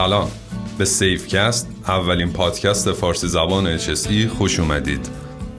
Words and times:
سلام. 0.00 0.30
به 0.78 0.84
سیفکست 0.84 1.68
اولین 1.88 2.32
پادکست 2.32 2.92
فارسی 2.92 3.28
زبان 3.28 3.78
HSE 3.78 4.26
خوش 4.38 4.60
اومدید. 4.60 5.08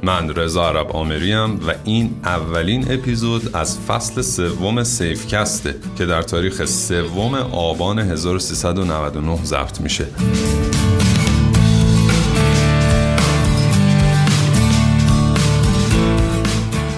من 0.04 0.30
رضا 0.36 0.70
عرب 0.70 0.92
آمریم 0.92 1.68
و 1.68 1.74
این 1.84 2.20
اولین 2.24 2.92
اپیزود 2.92 3.56
از 3.56 3.80
فصل 3.80 4.22
سوم 4.22 4.84
سیفکسته 4.84 5.76
که 5.98 6.06
در 6.06 6.22
تاریخ 6.22 6.66
سوم 6.66 7.36
آبان 7.36 8.00
1399 8.00 9.46
ضبط 9.46 9.82
میشه. 9.82 10.06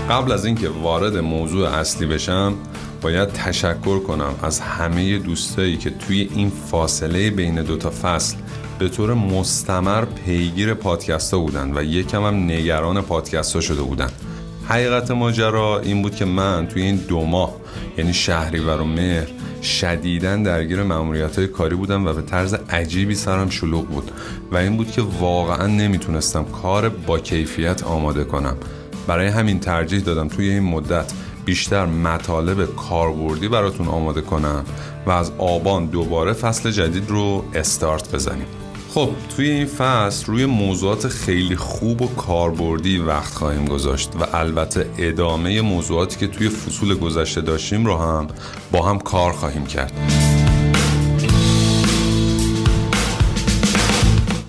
قبل 0.09 0.31
از 0.31 0.45
اینکه 0.45 0.69
وارد 0.69 1.17
موضوع 1.17 1.67
اصلی 1.67 2.07
بشم 2.07 2.53
باید 3.03 3.29
تشکر 3.29 3.99
کنم 3.99 4.35
از 4.43 4.59
همه 4.59 5.17
دوستایی 5.17 5.77
که 5.77 5.89
توی 5.89 6.29
این 6.35 6.49
فاصله 6.49 7.29
بین 7.29 7.61
دوتا 7.61 7.89
فصل 8.01 8.37
به 8.79 8.89
طور 8.89 9.13
مستمر 9.13 10.05
پیگیر 10.05 10.73
پادکست 10.73 11.33
ها 11.33 11.39
بودن 11.39 11.77
و 11.77 11.83
یکم 11.83 12.23
هم 12.23 12.35
نگران 12.35 13.01
پادکست 13.01 13.55
ها 13.55 13.61
شده 13.61 13.81
بودن. 13.81 14.09
حقیقت 14.67 15.11
ماجرا 15.11 15.79
این 15.79 16.01
بود 16.01 16.15
که 16.15 16.25
من 16.25 16.67
توی 16.67 16.81
این 16.81 16.95
دو 16.95 17.25
ماه 17.25 17.55
یعنی 17.97 18.13
شهریور 18.13 18.81
و 18.81 18.85
مهر 18.85 19.27
شدیدن 19.61 20.43
درگیر 20.43 20.83
معمولیت 20.83 21.39
کاری 21.39 21.75
بودم 21.75 22.05
و 22.05 22.13
به 22.13 22.21
طرز 22.21 22.53
عجیبی 22.53 23.15
سرم 23.15 23.49
شلوغ 23.49 23.87
بود 23.87 24.11
و 24.51 24.57
این 24.57 24.77
بود 24.77 24.91
که 24.91 25.01
واقعا 25.01 25.67
نمی‌تونستم 25.67 26.43
کار 26.43 26.89
با 26.89 27.19
کیفیت 27.19 27.83
آماده 27.83 28.23
کنم. 28.23 28.57
برای 29.07 29.27
همین 29.27 29.59
ترجیح 29.59 29.99
دادم 29.99 30.27
توی 30.27 30.49
این 30.49 30.63
مدت 30.63 31.13
بیشتر 31.45 31.85
مطالب 31.85 32.75
کاربردی 32.75 33.47
براتون 33.47 33.87
آماده 33.87 34.21
کنم 34.21 34.65
و 35.05 35.11
از 35.11 35.31
آبان 35.37 35.85
دوباره 35.85 36.33
فصل 36.33 36.71
جدید 36.71 37.09
رو 37.09 37.45
استارت 37.53 38.15
بزنیم. 38.15 38.47
خب 38.93 39.09
توی 39.35 39.49
این 39.49 39.65
فصل 39.65 40.25
روی 40.25 40.45
موضوعات 40.45 41.07
خیلی 41.07 41.55
خوب 41.55 42.01
و 42.01 42.07
کاربردی 42.07 42.97
وقت 42.97 43.33
خواهیم 43.33 43.65
گذاشت 43.65 44.11
و 44.19 44.37
البته 44.37 44.89
ادامه 44.97 45.61
موضوعاتی 45.61 46.19
که 46.19 46.27
توی 46.27 46.49
فصول 46.49 46.95
گذشته 46.95 47.41
داشتیم 47.41 47.85
رو 47.85 47.97
هم 47.97 48.27
با 48.71 48.81
هم 48.81 48.99
کار 48.99 49.31
خواهیم 49.31 49.65
کرد. 49.65 49.93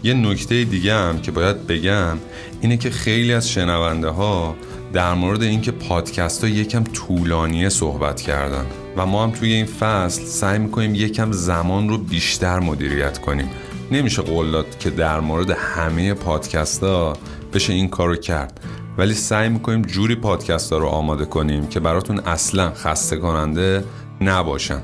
یه 0.03 0.14
نکته 0.14 0.64
دیگه 0.64 0.95
هم 0.95 1.20
که 1.20 1.31
باید 1.31 1.67
بگم 1.67 2.19
اینه 2.61 2.77
که 2.77 2.91
خیلی 2.91 3.33
از 3.33 3.51
شنونده 3.51 4.08
ها 4.08 4.56
در 4.95 5.14
مورد 5.14 5.42
اینکه 5.42 5.73
پادکست 5.73 6.45
ها 6.45 6.50
یکم 6.50 6.84
طولانیه 6.84 7.69
صحبت 7.69 8.20
کردن 8.20 8.67
و 8.97 9.06
ما 9.06 9.25
هم 9.25 9.31
توی 9.31 9.53
این 9.53 9.67
فصل 9.67 10.25
سعی 10.25 10.59
می‌کنیم 10.59 10.95
یکم 10.95 11.33
زمان 11.33 11.89
رو 11.89 11.98
بیشتر 11.98 12.59
مدیریت 12.59 13.19
کنیم. 13.19 13.51
نمیشه 13.91 14.23
قول 14.23 14.51
داد 14.51 14.78
که 14.78 14.91
در 14.91 15.20
مورد 15.20 15.51
همه 15.51 16.14
پادکست 16.14 16.83
ها 16.83 17.17
بشه 17.53 17.73
این 17.73 17.89
کارو 17.89 18.17
کرد 18.17 18.61
ولی 18.98 19.14
سعی 19.14 19.48
می‌کنیم 19.48 19.83
جوری 19.83 20.14
پادکست 20.14 20.73
ها 20.73 20.78
رو 20.78 20.86
آماده 20.86 21.25
کنیم 21.25 21.67
که 21.67 21.81
براتون 21.81 22.19
اصلا 22.19 22.70
خسته 22.75 23.17
کننده 23.17 23.84
نباشن. 24.20 24.81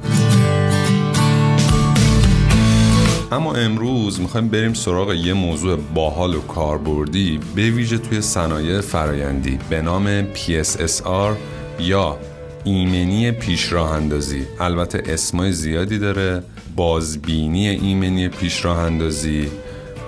اما 3.32 3.54
امروز 3.54 4.20
می‌خوایم 4.20 4.48
بریم 4.48 4.74
سراغ 4.74 5.14
یه 5.14 5.32
موضوع 5.32 5.76
باحال 5.76 6.34
و 6.34 6.40
کاربردی 6.40 7.40
به 7.54 7.70
ویژه 7.70 7.98
توی 7.98 8.20
صنایع 8.20 8.80
فرایندی 8.80 9.58
به 9.70 9.82
نام 9.82 10.34
PSSR 10.34 11.34
یا 11.80 12.18
ایمنی 12.64 13.30
پیشراه 13.32 13.92
اندازی 13.92 14.46
البته 14.60 15.02
اسمای 15.06 15.52
زیادی 15.52 15.98
داره. 15.98 16.42
بازبینی 16.76 17.68
ایمنی 17.68 18.28
پیشراه 18.28 18.78
اندازی 18.78 19.50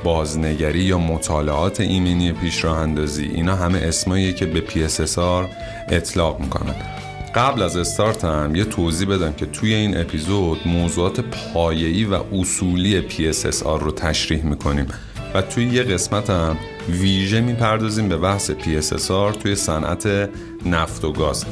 بازنگری 0.05 0.81
یا 0.81 0.99
مطالعات 0.99 1.81
ایمنی 1.81 2.33
پیشراه 2.33 2.79
اندازی 2.79 3.25
اینا 3.25 3.57
همه 3.57 3.79
اسماییه 3.79 4.33
که 4.33 4.47
به 4.47 4.61
PSSR 4.61 5.47
اطلاق 5.89 6.41
می‌کنن. 6.41 7.02
قبل 7.35 7.63
از 7.63 7.77
استارت 7.77 8.25
هم 8.25 8.55
یه 8.55 8.65
توضیح 8.65 9.09
بدم 9.09 9.33
که 9.33 9.47
توی 9.47 9.75
این 9.75 9.97
اپیزود 9.97 10.59
موضوعات 10.67 11.21
پایه‌ای 11.21 12.05
و 12.05 12.15
اصولی 12.15 13.09
PSSR 13.09 13.81
رو 13.81 13.91
تشریح 13.91 14.45
می‌کنیم 14.45 14.87
و 15.35 15.43
توی 15.43 15.69
یه 15.69 15.83
قسمت 15.83 16.31
هم 16.31 16.57
ویژه 16.89 17.41
می‌پردازیم 17.41 18.09
به 18.09 18.17
بحث 18.17 18.51
PSSR 18.51 19.37
توی 19.43 19.55
صنعت 19.55 20.31
نفت 20.67 21.05
و 21.05 21.13
گاز. 21.13 21.45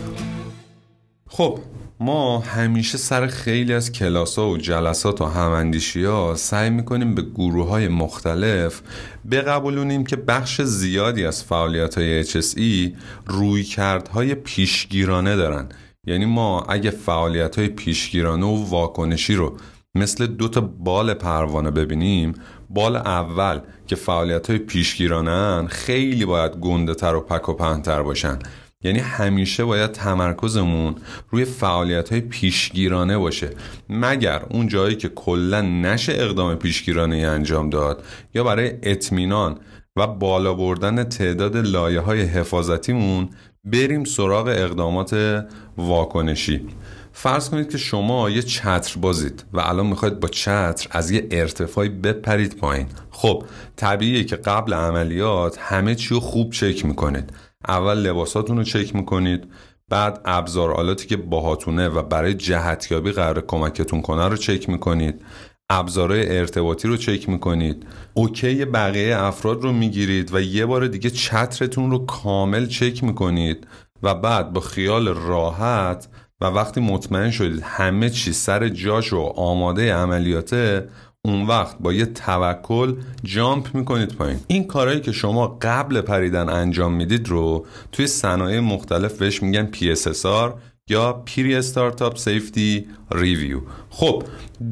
خب 1.28 1.58
ما 2.02 2.38
همیشه 2.38 2.98
سر 2.98 3.26
خیلی 3.26 3.72
از 3.72 3.92
کلاس 3.92 4.38
ها 4.38 4.50
و 4.50 4.56
جلسات 4.56 5.20
و 5.20 5.24
هماندیشی 5.24 6.04
ها 6.04 6.34
سعی 6.34 6.70
می‌کنیم 6.70 7.14
به 7.14 7.22
گروه 7.22 7.68
های 7.68 7.88
مختلف 7.88 8.82
بقبولونیم 9.30 10.04
که 10.04 10.16
بخش 10.16 10.62
زیادی 10.62 11.26
از 11.26 11.44
فعالیت 11.44 11.98
های 11.98 12.24
HSE 12.24 12.96
روی 13.26 13.64
کردهای 13.64 14.34
پیشگیرانه 14.34 15.36
دارن. 15.36 15.68
یعنی 16.06 16.26
ما 16.26 16.62
اگه 16.62 16.90
فعالیت 16.90 17.58
های 17.58 17.68
پیشگیرانه 17.68 18.46
و 18.46 18.64
واکنشی 18.70 19.34
رو 19.34 19.56
مثل 19.94 20.26
دو 20.26 20.48
تا 20.48 20.60
بال 20.60 21.14
پروانه 21.14 21.70
ببینیم 21.70 22.34
بال 22.70 22.96
اول 22.96 23.60
که 23.86 23.96
فعالیت 23.96 24.50
های 24.50 24.58
پیشگیرانه 24.58 25.66
خیلی 25.66 26.24
باید 26.24 26.52
گنده 26.52 26.94
تر 26.94 27.14
و 27.14 27.20
پک 27.20 27.48
و 27.48 27.52
پهنتر 27.52 28.02
باشن. 28.02 28.38
یعنی 28.84 28.98
همیشه 28.98 29.64
باید 29.64 29.92
تمرکزمون 29.92 30.94
روی 31.30 31.44
فعالیت 31.44 32.12
های 32.12 32.20
پیشگیرانه 32.20 33.18
باشه. 33.18 33.50
مگر 33.88 34.42
اون 34.50 34.68
جایی 34.68 34.96
که 34.96 35.08
کلا 35.08 35.60
نشه 35.60 36.12
اقدام 36.16 36.54
پیشگیرانه 36.54 37.16
انجام 37.16 37.70
داد 37.70 38.04
یا 38.34 38.44
برای 38.44 38.72
اطمینان 38.82 39.58
و 39.96 40.06
بالا 40.06 40.54
بردن 40.54 41.04
تعداد 41.04 41.56
لایه 41.56 42.00
های 42.00 42.22
حفاظتیمون 42.22 43.28
بریم 43.64 44.04
سراغ 44.04 44.46
اقدامات 44.46 45.44
واکنشی؟ 45.76 46.68
فرض 47.12 47.50
کنید 47.50 47.70
که 47.70 47.78
شما 47.78 48.30
یه 48.30 48.42
چتر 48.42 49.00
بازید 49.00 49.44
و 49.52 49.60
الان 49.60 49.86
می‌خواید 49.86 50.20
با 50.20 50.28
چتر 50.28 50.88
از 50.90 51.10
یه 51.10 51.28
ارتفاعی 51.30 51.88
بپرید 51.88 52.56
پایین. 52.56 52.86
خب 53.10 53.44
طبیعیه 53.76 54.24
که 54.24 54.36
قبل 54.36 54.74
عملیات 54.74 55.58
همه 55.60 55.94
چی 55.94 56.14
رو 56.14 56.20
خوب 56.20 56.52
چک 56.52 56.84
می‌کنید. 56.84 57.32
اول 57.68 57.98
لباساتون 57.98 58.56
رو 58.56 58.64
چک 58.64 58.96
می‌کنید 58.96 59.44
بعد 59.88 60.20
ابزار 60.24 60.72
آلاتی 60.72 61.06
که 61.06 61.16
باهاتونه 61.16 61.88
و 61.88 62.02
برای 62.02 62.34
جهتیابی 62.34 63.12
قرار 63.12 63.44
کمکتون 63.46 64.02
کنه 64.02 64.28
رو 64.28 64.36
چک 64.36 64.68
می‌کنید. 64.68 65.22
ابزارهای 65.70 66.38
ارتباطی 66.38 66.88
رو 66.88 66.96
چک 66.96 67.28
می‌کنید. 67.28 67.86
اوکی 68.14 68.64
بقیه 68.64 69.16
افراد 69.16 69.62
رو 69.62 69.72
می‌گیرید 69.72 70.34
و 70.34 70.40
یه 70.40 70.66
بار 70.66 70.86
دیگه 70.86 71.10
چترتون 71.10 71.90
رو 71.90 72.06
کامل 72.06 72.66
چک 72.66 73.04
می‌کنید 73.04 73.66
و 74.02 74.14
بعد 74.14 74.52
با 74.52 74.60
خیال 74.60 75.08
راحت 75.08 76.08
و 76.40 76.44
وقتی 76.44 76.80
مطمئن 76.80 77.30
شدید 77.30 77.62
همه 77.62 78.10
چی 78.10 78.32
سر 78.32 78.68
جاش 78.68 79.12
و 79.12 79.20
آماده 79.36 79.94
عملیاته 79.94 80.88
اون 81.24 81.46
وقت 81.46 81.78
با 81.78 81.92
یه 81.92 82.06
توکل 82.06 82.94
جامپ 83.24 83.74
می‌کنید 83.74 84.14
پایین. 84.14 84.40
این 84.46 84.64
کارهایی 84.66 85.00
که 85.00 85.12
شما 85.12 85.58
قبل 85.62 86.00
پریدن 86.00 86.48
انجام 86.48 86.94
می‌دید 86.94 87.28
رو 87.28 87.66
توی 87.92 88.06
صنایع 88.06 88.60
مختلف 88.60 89.18
بهش 89.18 89.42
میگن 89.42 89.68
PSSR 89.72 90.50
یا 90.88 91.12
پیری 91.12 91.54
استارتاپ 91.54 92.18
سیفتی 92.18 92.86
ریویو 93.12 93.60
خب 93.90 94.22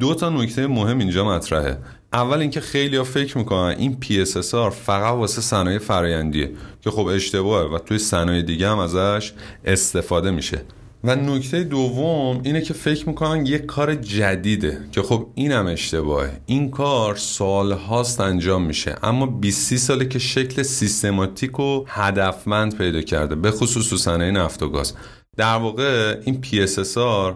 دو 0.01 0.15
تا 0.15 0.31
نکته 0.31 0.67
مهم 0.67 0.99
اینجا 0.99 1.25
مطرحه. 1.25 1.79
اول 2.13 2.39
اینکه 2.39 2.61
خیلی 2.61 2.97
ها 2.97 3.05
فکر 3.05 3.39
می‌کنن 3.39 3.75
این 3.79 3.97
PSSR 4.03 4.71
فقط 4.71 5.15
واسه 5.15 5.41
صنایع 5.41 5.79
فرایندیه 5.79 6.53
که 6.81 6.91
خب 6.91 7.07
اشتباهه 7.07 7.75
و 7.75 7.79
توی 7.79 7.99
صنایع 7.99 8.43
دیگه 8.43 8.69
هم 8.69 8.79
ازش 8.79 9.33
استفاده 9.65 10.31
میشه. 10.31 10.63
و 11.05 11.17
نکته 11.17 11.65
دوم 11.65 12.41
اینه 12.45 12.61
که 12.61 12.75
فکر 12.75 13.09
می‌کنن 13.09 13.47
یک 13.47 13.67
کار 13.67 13.95
جدیده 13.95 14.81
که 14.93 15.03
خب 15.03 15.27
اینم 15.35 15.67
اشتباهه. 15.67 16.41
این 16.47 16.71
کار 16.71 17.17
سال 17.17 17.73
هاست 17.73 18.21
انجام 18.21 18.63
میشه 18.63 18.97
اما 19.03 19.27
20 19.27 19.77
ساله 19.77 20.09
که 20.09 20.19
شکل 20.19 20.63
سیستماتیک 20.63 21.61
و 21.61 21.85
هدفمند 21.89 22.79
پیدا 22.79 23.03
کرده 23.03 23.35
به 23.35 23.51
خصوص 23.51 23.95
صنایع 23.95 24.31
نفت 24.31 24.63
و 24.63 24.69
گاز. 24.69 24.95
در 25.37 25.57
واقع 25.57 26.17
این 26.25 26.41
PSSR 26.43 27.35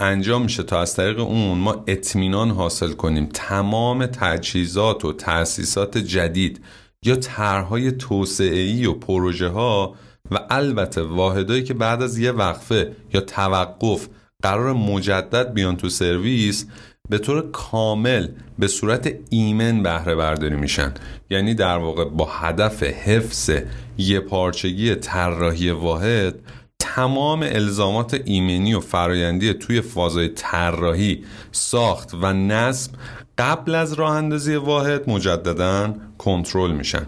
انجام 0.00 0.42
میشه 0.42 0.62
تا 0.62 0.80
از 0.80 0.94
طریق 0.94 1.20
اون 1.20 1.58
ما 1.58 1.84
اطمینان 1.86 2.50
حاصل 2.50 2.92
کنیم 2.92 3.28
تمام 3.34 4.06
تجهیزات 4.06 5.04
و 5.04 5.12
تأسیسات 5.12 5.98
جدید 5.98 6.60
یا 7.04 7.16
طرحهای 7.16 7.92
توسعه‌ای 7.92 8.86
و 8.86 8.92
پروژه 8.92 9.48
ها 9.48 9.94
و 10.30 10.38
البته 10.50 11.02
واحدایی 11.02 11.62
که 11.62 11.74
بعد 11.74 12.02
از 12.02 12.18
یه 12.18 12.32
وقفه 12.32 12.92
یا 13.14 13.20
توقف 13.20 14.08
قرار 14.42 14.72
مجدد 14.72 15.52
بیان 15.52 15.76
تو 15.76 15.88
سرویس 15.88 16.66
به 17.08 17.18
طور 17.18 17.50
کامل 17.50 18.28
به 18.58 18.66
صورت 18.66 19.14
ایمن 19.30 19.82
بهره 19.82 20.14
برداری 20.14 20.56
میشن. 20.56 20.94
یعنی 21.30 21.54
در 21.54 21.78
واقع 21.78 22.04
با 22.04 22.24
هدف 22.24 22.82
حفظ 22.82 23.50
یه 23.98 24.20
پارچگی 24.20 24.94
طراحی 24.94 25.70
واحد 25.70 26.34
تمام 26.78 27.42
الزامات 27.42 28.20
ایمنی 28.24 28.74
و 28.74 28.80
فرایندی 28.80 29.54
توی 29.54 29.80
فازای 29.80 30.28
طراحی 30.28 31.24
ساخت 31.52 32.14
و 32.14 32.32
نصب 32.32 32.92
قبل 33.38 33.74
از 33.74 33.92
راه 33.92 34.16
اندازی 34.16 34.54
واحد 34.54 35.10
مجددا 35.10 35.94
کنترل 36.18 36.70
میشن. 36.70 37.06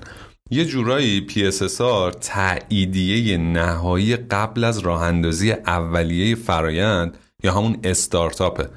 یه 0.53 0.65
جورایی 0.65 1.27
PSSR 1.29 2.17
تاییدیه 2.21 3.37
نهایی 3.37 4.17
قبل 4.17 4.65
از 4.65 4.79
راه 4.79 5.03
اندازی 5.03 5.53
اولیه 5.53 6.35
فرایند 6.35 7.19
یا 7.45 7.53
همون 7.53 7.77
استارتاپه. 7.85 8.69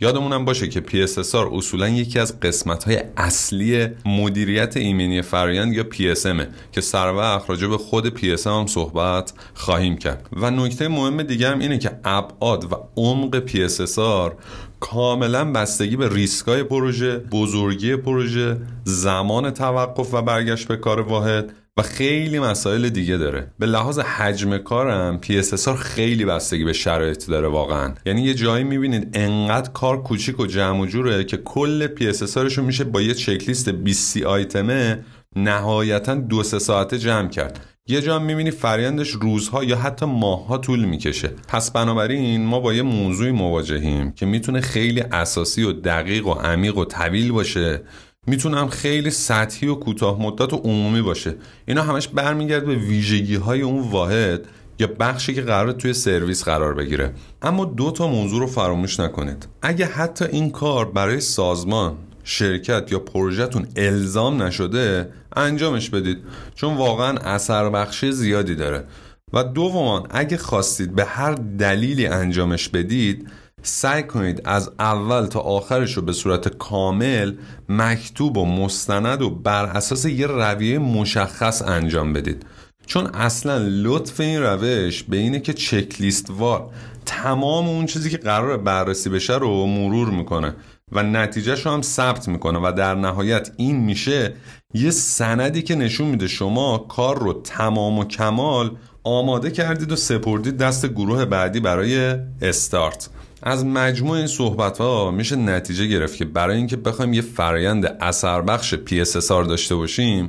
یادمونم 0.00 0.44
باشه 0.44 0.68
که 0.68 0.80
PSSR 0.80 1.52
اصولا 1.52 1.88
یکی 1.88 2.18
از 2.18 2.40
قسمت 2.40 2.84
های 2.84 3.02
اصلی 3.16 3.88
مدیریت 4.06 4.76
ایمنی 4.76 5.22
فرایند 5.22 5.72
یا 5.72 5.84
PSM 5.92 6.42
که 6.72 6.80
سر 6.80 7.14
وقت 7.14 7.50
راجع 7.50 7.66
به 7.66 7.78
خود 7.78 8.18
PSM 8.18 8.46
هم 8.46 8.66
صحبت 8.66 9.32
خواهیم 9.54 9.96
کرد. 9.96 10.28
و 10.32 10.50
نکته 10.50 10.88
مهم 10.88 11.22
دیگه 11.22 11.48
هم 11.48 11.58
اینه 11.58 11.78
که 11.78 11.90
ابعاد 12.04 12.72
و 12.72 12.76
عمق 12.96 13.46
PSSR 13.46 14.32
کاملا 14.80 15.52
بستگی 15.52 15.96
به 15.96 16.08
ریسکای 16.08 16.62
پروژه، 16.62 17.18
بزرگی 17.18 17.96
پروژه، 17.96 18.56
زمان 18.84 19.50
توقف 19.50 20.14
و 20.14 20.22
برگشت 20.22 20.68
به 20.68 20.76
کار 20.76 21.00
واحد 21.00 21.52
و 21.76 21.82
خیلی 21.82 22.38
مسائل 22.38 22.88
دیگه 22.88 23.16
داره. 23.16 23.52
به 23.58 23.66
لحاظ 23.66 23.98
حجم 23.98 24.58
کارم 24.58 25.20
PSSR 25.22 25.68
خیلی 25.68 26.24
بستگی 26.24 26.64
به 26.64 26.72
شرایط 26.72 27.26
داره 27.26 27.48
واقعا. 27.48 27.94
یعنی 28.06 28.22
یه 28.22 28.34
جایی 28.34 28.64
می‌بینید 28.64 29.10
انقدر 29.14 29.70
کار 29.70 30.02
کوچیک 30.02 30.40
و 30.40 30.46
جمع 30.46 30.80
و 30.80 30.86
جوره 30.86 31.24
که 31.24 31.36
کل 31.36 31.86
PSSRشو 31.86 32.58
میشه 32.58 32.84
با 32.84 33.00
یه 33.00 33.14
چکلیست 33.14 33.68
20 33.68 34.16
آیتمه 34.16 35.04
نهایتا 35.36 36.14
دو 36.14 36.42
سه 36.42 36.58
ساعته 36.58 36.98
جمع 36.98 37.28
کرد. 37.28 37.69
یه 37.90 38.00
جا 38.00 38.18
می‌بینی 38.18 38.50
فریندش 38.50 39.08
روزها 39.08 39.64
یا 39.64 39.76
حتی 39.76 40.06
ماهها 40.06 40.58
طول 40.58 40.84
می‌کشه. 40.84 41.28
پس 41.48 41.70
بنابراین 41.70 42.46
ما 42.46 42.60
با 42.60 42.74
یه 42.74 42.82
موضوعی 42.82 43.30
مواجهیم 43.30 44.12
که 44.12 44.26
می‌تونه 44.26 44.60
خیلی 44.60 45.00
اساسی 45.00 45.62
و 45.62 45.72
دقیق 45.72 46.26
و 46.26 46.32
عمیق 46.32 46.76
و 46.76 46.84
طویل 46.84 47.32
باشه. 47.32 47.82
می‌تونم 48.26 48.68
خیلی 48.68 49.10
سطحی 49.10 49.68
و 49.68 49.74
کوتاه 49.74 50.22
مدت 50.22 50.52
و 50.52 50.56
عمومی 50.56 51.02
باشه. 51.02 51.34
اینا 51.66 51.82
همش 51.82 52.08
برمیگرد 52.08 52.66
به 52.66 52.74
ویژگی 52.74 53.36
های 53.36 53.62
اون 53.62 53.90
واحد 53.90 54.44
یا 54.78 54.86
بخشی 55.00 55.34
که 55.34 55.42
قرار 55.42 55.72
توی 55.72 55.92
سرویس 55.92 56.44
قرار 56.44 56.74
بگیره. 56.74 57.14
اما 57.42 57.64
دو 57.64 57.90
تا 57.90 58.08
موضوع 58.08 58.40
رو 58.40 58.46
فراموش 58.46 59.00
نکنید. 59.00 59.48
اگه 59.62 59.86
حتی 59.86 60.24
این 60.24 60.50
کار 60.50 60.90
برای 60.90 61.20
سازمان 61.20 61.96
شرکت 62.30 62.92
یا 62.92 62.98
پروژهتون 62.98 63.66
الزام 63.76 64.42
نشده 64.42 65.12
انجامش 65.36 65.90
بدید. 65.90 66.18
چون 66.54 66.76
واقعا 66.76 67.18
اثر 67.18 67.70
بخشی 67.70 68.12
زیادی 68.12 68.54
داره. 68.54 68.84
و 69.32 69.44
دومان 69.44 70.06
اگه 70.10 70.36
خواستید 70.36 70.94
به 70.94 71.04
هر 71.04 71.32
دلیلی 71.32 72.06
انجامش 72.06 72.68
بدید 72.68 73.28
سعی 73.62 74.02
کنید 74.02 74.42
از 74.44 74.70
اول 74.78 75.26
تا 75.26 75.40
آخرش 75.40 75.92
رو 75.92 76.02
به 76.02 76.12
صورت 76.12 76.48
کامل 76.48 77.34
مکتوب 77.68 78.36
و 78.36 78.46
مستند 78.46 79.22
و 79.22 79.30
بر 79.30 79.64
اساس 79.64 80.04
یه 80.04 80.26
رویه 80.26 80.78
مشخص 80.78 81.62
انجام 81.62 82.12
بدید. 82.12 82.46
چون 82.86 83.06
اصلا 83.06 83.58
لطف 83.58 84.20
این 84.20 84.42
روش 84.42 85.02
به 85.02 85.16
اینه 85.16 85.40
که 85.40 85.52
چکلیست 85.52 86.26
وار 86.30 86.70
تمام 87.06 87.68
اون 87.68 87.86
چیزی 87.86 88.10
که 88.10 88.18
قرار 88.18 88.56
بررسی 88.56 89.10
بشه 89.10 89.38
رو 89.38 89.66
مرور 89.66 90.10
می‌کنه. 90.10 90.54
و 90.92 91.02
نتیجهش 91.02 91.66
هم 91.66 91.82
ثبت 91.82 92.28
می‌کنه 92.28 92.58
و 92.58 92.72
در 92.72 92.94
نهایت 92.94 93.50
این 93.56 93.76
میشه 93.76 94.34
یه 94.74 94.90
سندی 94.90 95.62
که 95.62 95.74
نشون 95.74 96.08
میده 96.08 96.28
شما 96.28 96.78
کار 96.78 97.18
رو 97.18 97.32
تمام 97.32 97.98
و 97.98 98.04
کمال 98.04 98.76
آماده 99.04 99.50
کردید 99.50 99.92
و 99.92 99.96
سپردید 99.96 100.56
دست 100.56 100.86
گروه 100.86 101.24
بعدی 101.24 101.60
برای 101.60 102.16
استارت. 102.42 103.08
از 103.42 103.64
مجموع 103.64 104.16
این 104.16 104.26
صحبت 104.26 104.78
ها 104.78 105.10
میشه 105.10 105.36
نتیجه 105.36 105.86
گرفت 105.86 106.16
که 106.16 106.24
برای 106.24 106.56
اینکه 106.56 106.76
بخوایم 106.76 107.12
یه 107.12 107.20
فرایند 107.20 107.96
اثر 108.00 108.40
بخش 108.40 108.74
PSSR 108.74 109.46
داشته 109.48 109.74
باشیم 109.74 110.28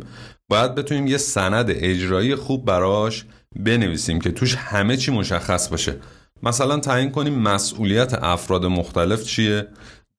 باید 0.49 0.75
بتونیم 0.75 1.07
یه 1.07 1.17
سند 1.17 1.65
اجرایی 1.69 2.35
خوب 2.35 2.65
براش 2.65 3.25
بنویسیم 3.55 4.21
که 4.21 4.31
توش 4.31 4.55
همه 4.55 4.97
چی 4.97 5.11
مشخص 5.11 5.69
باشه. 5.69 5.95
مثلا 6.43 6.79
تعیین 6.79 7.11
کنیم 7.11 7.39
مسئولیت 7.39 8.13
افراد 8.13 8.65
مختلف 8.65 9.23
چیه؟ 9.23 9.67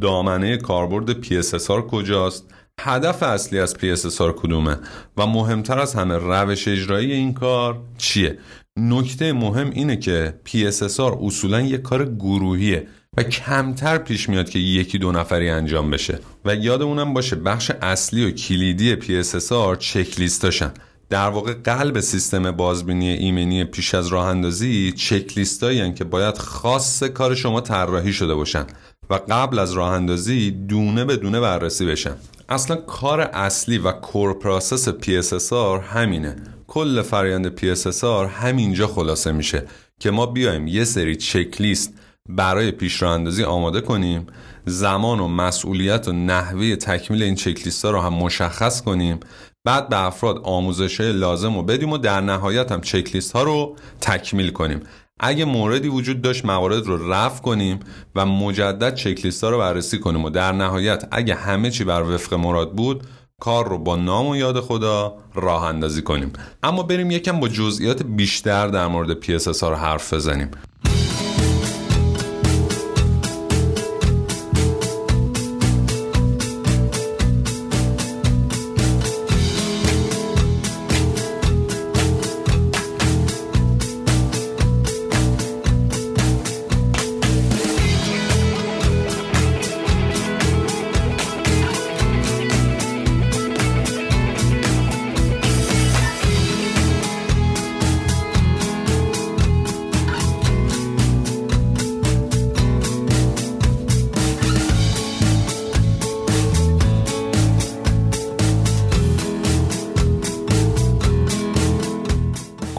دامنه 0.02 0.56
کاربرد 0.56 1.22
PSSR 1.24 1.80
کجاست؟ 1.90 2.44
هدف 2.80 3.22
اصلی 3.22 3.58
از 3.58 3.74
PSSR 3.74 4.32
کدومه؟ 4.36 4.76
و 5.16 5.26
مهمتر 5.26 5.78
از 5.78 5.94
همه 5.94 6.16
روش 6.16 6.68
اجرایی 6.68 7.12
این 7.12 7.34
کار 7.34 7.80
چیه؟ 7.98 8.38
نکته 8.76 9.32
مهم 9.32 9.70
اینه 9.70 9.96
که 9.96 10.34
PSSR 10.46 11.16
اصولا 11.22 11.60
یک 11.60 11.82
کار 11.82 12.04
گروهیه 12.04 12.86
و 13.16 13.22
کمتر 13.22 13.98
پیش 13.98 14.28
میاد 14.28 14.50
که 14.50 14.58
یکی 14.58 14.98
دو 14.98 15.12
نفری 15.12 15.50
انجام 15.50 15.90
بشه. 15.90 16.18
و 16.44 16.54
یادمونم 16.54 17.14
باشه 17.14 17.36
بخش 17.36 17.70
اصلی 17.82 18.24
و 18.26 18.30
کلیدی 18.30 18.96
PSSR 18.96 19.78
چکلیستاشن. 19.78 20.72
در 21.10 21.28
واقع 21.28 21.54
قلب 21.54 22.00
سیستم 22.00 22.50
بازبینی 22.50 23.08
ایمنی 23.08 23.64
پیش 23.64 23.94
از 23.94 24.06
راه 24.06 24.26
اندازی 24.26 24.92
چکلیستایی 24.92 25.92
که 25.92 26.04
باید 26.04 26.38
خاص 26.38 27.02
کار 27.02 27.34
شما 27.34 27.60
طراحی 27.60 28.12
شده 28.12 28.34
باشن. 28.34 28.66
و 29.10 29.14
قبل 29.14 29.58
از 29.58 29.72
راه 29.72 29.92
اندازی 29.92 30.50
دونه 30.50 31.04
به 31.04 31.16
دونه 31.16 31.40
بررسی 31.40 31.86
بشن 31.86 32.16
اصلا 32.48 32.76
کار 32.76 33.20
اصلی 33.20 33.78
و 33.78 33.92
core 33.92 34.34
process 34.38 34.88
PSSR 34.88 35.82
همینه. 35.82 36.36
کل 36.66 37.02
فرایند 37.02 37.58
PSSR 37.58 38.04
همینجا 38.28 38.86
خلاصه 38.86 39.32
میشه 39.32 39.66
که 40.00 40.10
ما 40.10 40.26
بیایم 40.26 40.66
یه 40.66 40.84
سری 40.84 41.16
چکلیست 41.16 41.94
برای 42.28 42.70
پیش 42.70 42.92
راه 42.92 43.02
اندازی 43.02 43.44
آماده 43.44 43.80
کنیم 43.80 44.26
زمان 44.66 45.20
و 45.20 45.28
مسئولیت 45.28 46.08
و 46.08 46.12
نحوه 46.12 46.76
تکمیل 46.76 47.22
این 47.22 47.34
چکلیست 47.34 47.84
ها 47.84 47.90
رو 47.90 48.00
هم 48.00 48.14
مشخص 48.14 48.82
کنیم 48.82 49.20
بعد 49.64 49.88
به 49.88 50.04
افراد 50.04 50.40
آموزش 50.44 51.00
لازم 51.00 51.56
رو 51.56 51.62
بدیم 51.62 51.92
و 51.92 51.98
در 51.98 52.20
نهایت 52.20 52.72
هم 52.72 52.80
چکلیست 52.80 53.32
ها 53.32 53.42
رو 53.42 53.76
تکمیل 54.00 54.50
کنیم. 54.50 54.80
اگه 55.22 55.44
موردی 55.44 55.88
وجود 55.88 56.22
داشت 56.22 56.44
موارد 56.44 56.86
رو 56.86 57.12
رفع 57.12 57.42
کنیم 57.42 57.80
و 58.14 58.26
مجدد 58.26 58.94
چکلیست 58.94 59.44
ها 59.44 59.50
رو 59.50 59.58
بررسی 59.58 59.98
کنیم. 59.98 60.24
و 60.24 60.30
در 60.30 60.52
نهایت 60.52 61.08
اگه 61.10 61.34
همه 61.34 61.70
چی 61.70 61.84
بر 61.84 62.02
وفق 62.02 62.34
مراد 62.34 62.72
بود 62.72 63.02
کار 63.40 63.68
رو 63.68 63.78
با 63.78 63.96
نام 63.96 64.26
و 64.26 64.36
یاد 64.36 64.60
خدا 64.60 65.14
راه 65.34 65.64
اندازی 65.64 66.02
کنیم. 66.02 66.32
اما 66.62 66.82
بریم 66.82 67.10
یکم 67.10 67.40
با 67.40 67.48
جزئیات 67.48 68.02
بیشتر 68.02 68.68
در 68.68 68.86
مورد 68.86 69.24
PSSR 69.24 69.62
حرف 69.62 70.14
بزنیم. 70.14 70.50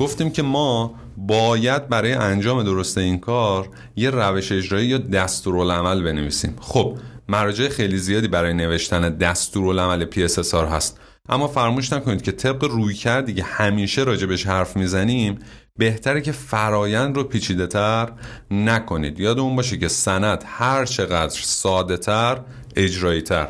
گفتیم 0.04 0.32
که 0.32 0.42
ما 0.44 0.94
باید 1.18 1.90
برای 1.90 2.14
انجام 2.14 2.64
درست 2.64 2.98
این 2.98 3.20
کار 3.20 3.70
یه 3.96 4.10
روش 4.10 4.52
اجرایی 4.52 4.88
یا 4.88 4.98
دستورالعمل 4.98 6.04
بنویسیم. 6.04 6.56
خب 6.62 6.98
مراجع 7.28 7.70
خیلی 7.70 7.98
زیادی 7.98 8.28
برای 8.28 8.54
نوشتن 8.54 9.10
دستورالعمل 9.18 10.06
PSSR 10.12 10.54
هست. 10.54 11.00
اما 11.30 11.48
فراموش 11.48 11.94
نکنید 11.94 12.22
که 12.22 12.32
طبق 12.32 12.64
روی 12.64 12.94
کردی 12.94 13.34
که 13.34 13.44
همیشه 13.44 14.04
راجبش 14.04 14.48
حرف 14.48 14.78
می‌زنیم 14.78 15.40
بهتره 15.78 16.22
که 16.22 16.32
فرایند 16.32 17.16
رو 17.16 17.24
پیچیده 17.24 17.68
تر 17.68 18.12
نکنید. 18.52 19.20
یادمون 19.20 19.56
باشه 19.56 19.78
که 19.78 19.88
سند 19.88 20.44
هر 20.48 20.86
چقدر 20.86 21.40
ساده 21.44 21.98
تر 21.98 22.42
اجرایی 22.76 23.22
تر 23.22 23.50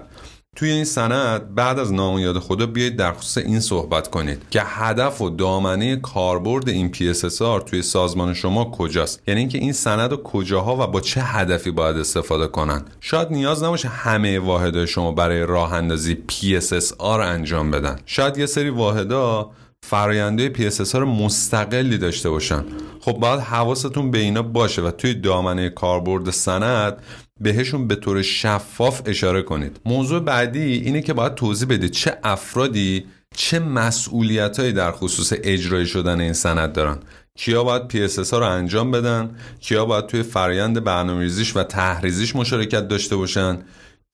توی 0.55 0.71
این 0.71 0.85
سند 0.85 1.55
بعد 1.55 1.79
از 1.79 1.93
نام 1.93 2.19
یاد 2.19 2.39
خدا 2.39 2.65
بیایید 2.65 2.95
در 2.95 3.13
خصوص 3.13 3.37
این 3.37 3.59
صحبت 3.59 4.07
کنید 4.07 4.41
که 4.49 4.61
هدف 4.65 5.21
و 5.21 5.29
دامنه 5.29 5.95
کاربرد 5.95 6.69
این 6.69 6.93
PSSR 6.93 7.63
توی 7.65 7.81
سازمان 7.81 8.33
شما 8.33 8.65
کجاست؟ 8.65 9.21
یعنی 9.27 9.39
اینکه 9.39 9.57
این 9.57 9.73
سند 9.73 10.13
و 10.13 10.17
کجاها 10.17 10.83
و 10.83 10.87
با 10.87 11.01
چه 11.01 11.21
هدفی 11.21 11.71
باید 11.71 11.97
استفاده 11.97 12.47
کنن 12.47 12.85
شاید 12.99 13.31
نیاز 13.31 13.63
نباشه 13.63 13.87
همه 13.87 14.39
واحدهای 14.39 14.87
شما 14.87 15.11
برای 15.11 15.41
راه 15.41 15.73
اندازی 15.73 16.17
PSSR 16.31 17.01
انجام 17.01 17.71
بدن. 17.71 17.99
شاید 18.05 18.37
یه 18.37 18.45
سری 18.45 18.69
واحدا 18.69 19.51
فراینده 19.83 20.53
PSSR 20.53 20.95
مستقلی 20.95 21.97
داشته 21.97 22.29
باشن. 22.29 22.63
خب 23.01 23.13
باید 23.13 23.39
حواستون 23.39 24.11
به 24.11 24.17
اینا 24.17 24.41
باشه 24.41 24.81
و 24.81 24.91
توی 24.91 25.13
دامنه 25.13 25.69
کاربرد 25.69 26.29
سند 26.29 26.97
بهشون 27.39 27.87
به 27.87 27.95
طور 27.95 28.21
شفاف 28.21 29.01
اشاره 29.05 29.41
کنید. 29.41 29.79
موضوع 29.85 30.19
بعدی 30.19 30.73
اینه 30.73 31.01
که 31.01 31.13
باید 31.13 31.35
توضیح 31.35 31.67
بدید 31.67 31.91
چه 31.91 32.17
افرادی 32.23 33.05
چه 33.35 33.59
مسئولیتهایی 33.59 34.73
در 34.73 34.91
خصوص 34.91 35.33
اجرای 35.43 35.85
شدن 35.85 36.21
این 36.21 36.33
سند 36.33 36.73
دارن. 36.73 36.99
کیا 37.35 37.63
باید 37.63 37.91
PSS 37.91 38.29
ها 38.29 38.39
رو 38.39 38.45
انجام 38.45 38.91
بدن؟ 38.91 39.35
کیا 39.59 39.85
باید 39.85 40.07
توی 40.07 40.23
فرایند 40.23 40.83
برنامه‌ریزیش 40.83 41.55
و 41.55 41.63
تحریزیش 41.63 42.35
مشارکت 42.35 42.87
داشته 42.87 43.15
باشن؟ 43.15 43.59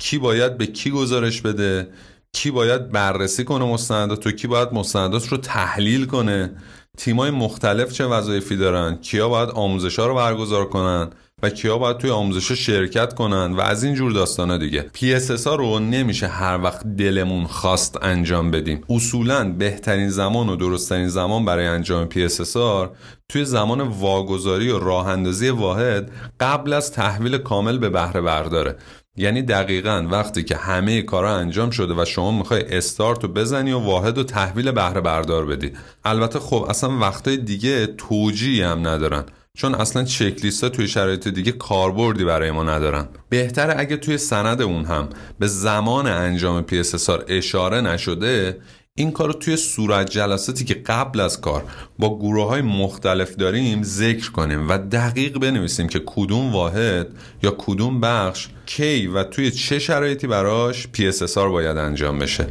کی 0.01 0.17
باید 0.17 0.57
به 0.57 0.65
کی 0.65 0.91
گزارش 0.91 1.41
بده؟ 1.41 1.87
کی 2.33 2.51
باید 2.51 2.89
بررسی 2.89 3.43
کنه 3.43 3.65
مستندات 3.65 4.27
و 4.27 4.31
کی 4.31 4.47
باید 4.47 4.73
مستندات 4.73 5.27
رو 5.27 5.37
تحلیل 5.37 6.05
کنه؟ 6.05 6.51
تیمای 6.97 7.31
مختلف 7.31 7.91
چه 7.91 8.05
وظایفی 8.05 8.57
دارن؟ 8.57 8.95
کیا 8.95 9.29
باید 9.29 9.49
آموزش 9.49 9.99
ها 9.99 10.07
رو 10.07 10.15
برگزار 10.15 10.69
کنن؟ 10.69 11.09
و 11.43 11.49
کیا 11.49 11.77
باید 11.77 11.97
توی 11.97 12.09
آموزش 12.09 12.51
شرکت 12.51 13.13
کنن 13.13 13.53
و 13.53 13.61
از 13.61 13.83
این 13.83 13.95
جور 13.95 14.11
داستانا 14.11 14.57
دیگه. 14.57 14.85
PSS 14.95 15.47
ها 15.47 15.55
رو 15.55 15.79
نمیشه 15.79 16.27
هر 16.27 16.63
وقت 16.63 16.87
دلمون 16.87 17.45
خواست 17.45 17.97
انجام 18.01 18.51
بدیم. 18.51 18.81
اصولا 18.89 19.49
بهترین 19.51 20.09
زمان 20.09 20.49
و 20.49 20.55
درستترین 20.55 21.07
زمان 21.07 21.45
برای 21.45 21.67
انجام 21.67 22.09
PSSR 22.09 22.87
توی 23.29 23.45
زمان 23.45 23.81
واگذاری 23.81 24.69
و 24.71 24.79
راه 24.79 25.07
اندازی 25.07 25.49
واحد 25.49 26.11
قبل 26.39 26.73
از 26.73 26.91
تحویل 26.91 27.37
کامل 27.37 27.77
به 27.77 27.89
بهره 27.89 28.21
برداره. 28.21 28.75
یعنی 29.17 29.41
دقیقا 29.41 30.07
وقتی 30.11 30.43
که 30.43 30.55
همه 30.55 31.01
کارا 31.01 31.35
انجام 31.35 31.69
شده 31.69 31.93
و 32.01 32.05
شما 32.05 32.31
می‌خوای 32.31 32.77
استارت 32.77 33.23
رو 33.23 33.29
بزنی 33.29 33.71
و 33.71 33.79
واحد 33.79 34.17
و 34.17 34.23
تحویل 34.23 34.71
بهره 34.71 35.01
بردار 35.01 35.45
بدی. 35.45 35.71
البته 36.05 36.39
خب 36.39 36.65
اصلا 36.69 36.99
وقتای 36.99 37.37
دیگه 37.37 37.87
توجیهی 37.87 38.61
هم 38.61 38.87
ندارن. 38.87 39.25
چون 39.59 39.75
اصلا 39.75 40.03
چک 40.03 40.45
ها 40.63 40.69
توی 40.69 40.87
شرایط 40.87 41.27
دیگه 41.27 41.51
کاربردی 41.51 42.23
برای 42.23 42.51
ما 42.51 42.63
ندارن. 42.63 43.07
بهتره 43.29 43.73
اگه 43.77 43.97
توی 43.97 44.17
سند 44.17 44.61
اون 44.61 44.85
هم 44.85 45.09
به 45.39 45.47
زمان 45.47 46.07
انجام 46.07 46.65
PSSR 46.67 47.23
اشاره 47.27 47.81
نشده 47.81 48.57
این 48.95 49.11
کار 49.11 49.27
رو 49.27 49.33
توی 49.33 49.57
صورت 49.57 50.09
جلساتی 50.09 50.65
که 50.65 50.73
قبل 50.73 51.19
از 51.19 51.41
کار 51.41 51.63
با 51.99 52.17
گروه 52.17 52.47
های 52.47 52.61
مختلف 52.61 53.35
داریم 53.35 53.83
ذکر 53.83 54.31
کنیم 54.31 54.69
و 54.69 54.77
دقیق 54.77 55.39
بنویسیم 55.39 55.87
که 55.87 56.01
کدوم 56.05 56.53
واحد 56.53 57.07
یا 57.43 57.55
کدوم 57.57 58.01
بخش 58.01 58.47
کی 58.65 59.07
و 59.07 59.23
توی 59.23 59.51
چه 59.51 59.79
شرایطی 59.79 60.27
براش 60.27 60.87
PSSR 60.97 61.37
باید 61.37 61.77
انجام 61.77 62.19
بشه. 62.19 62.47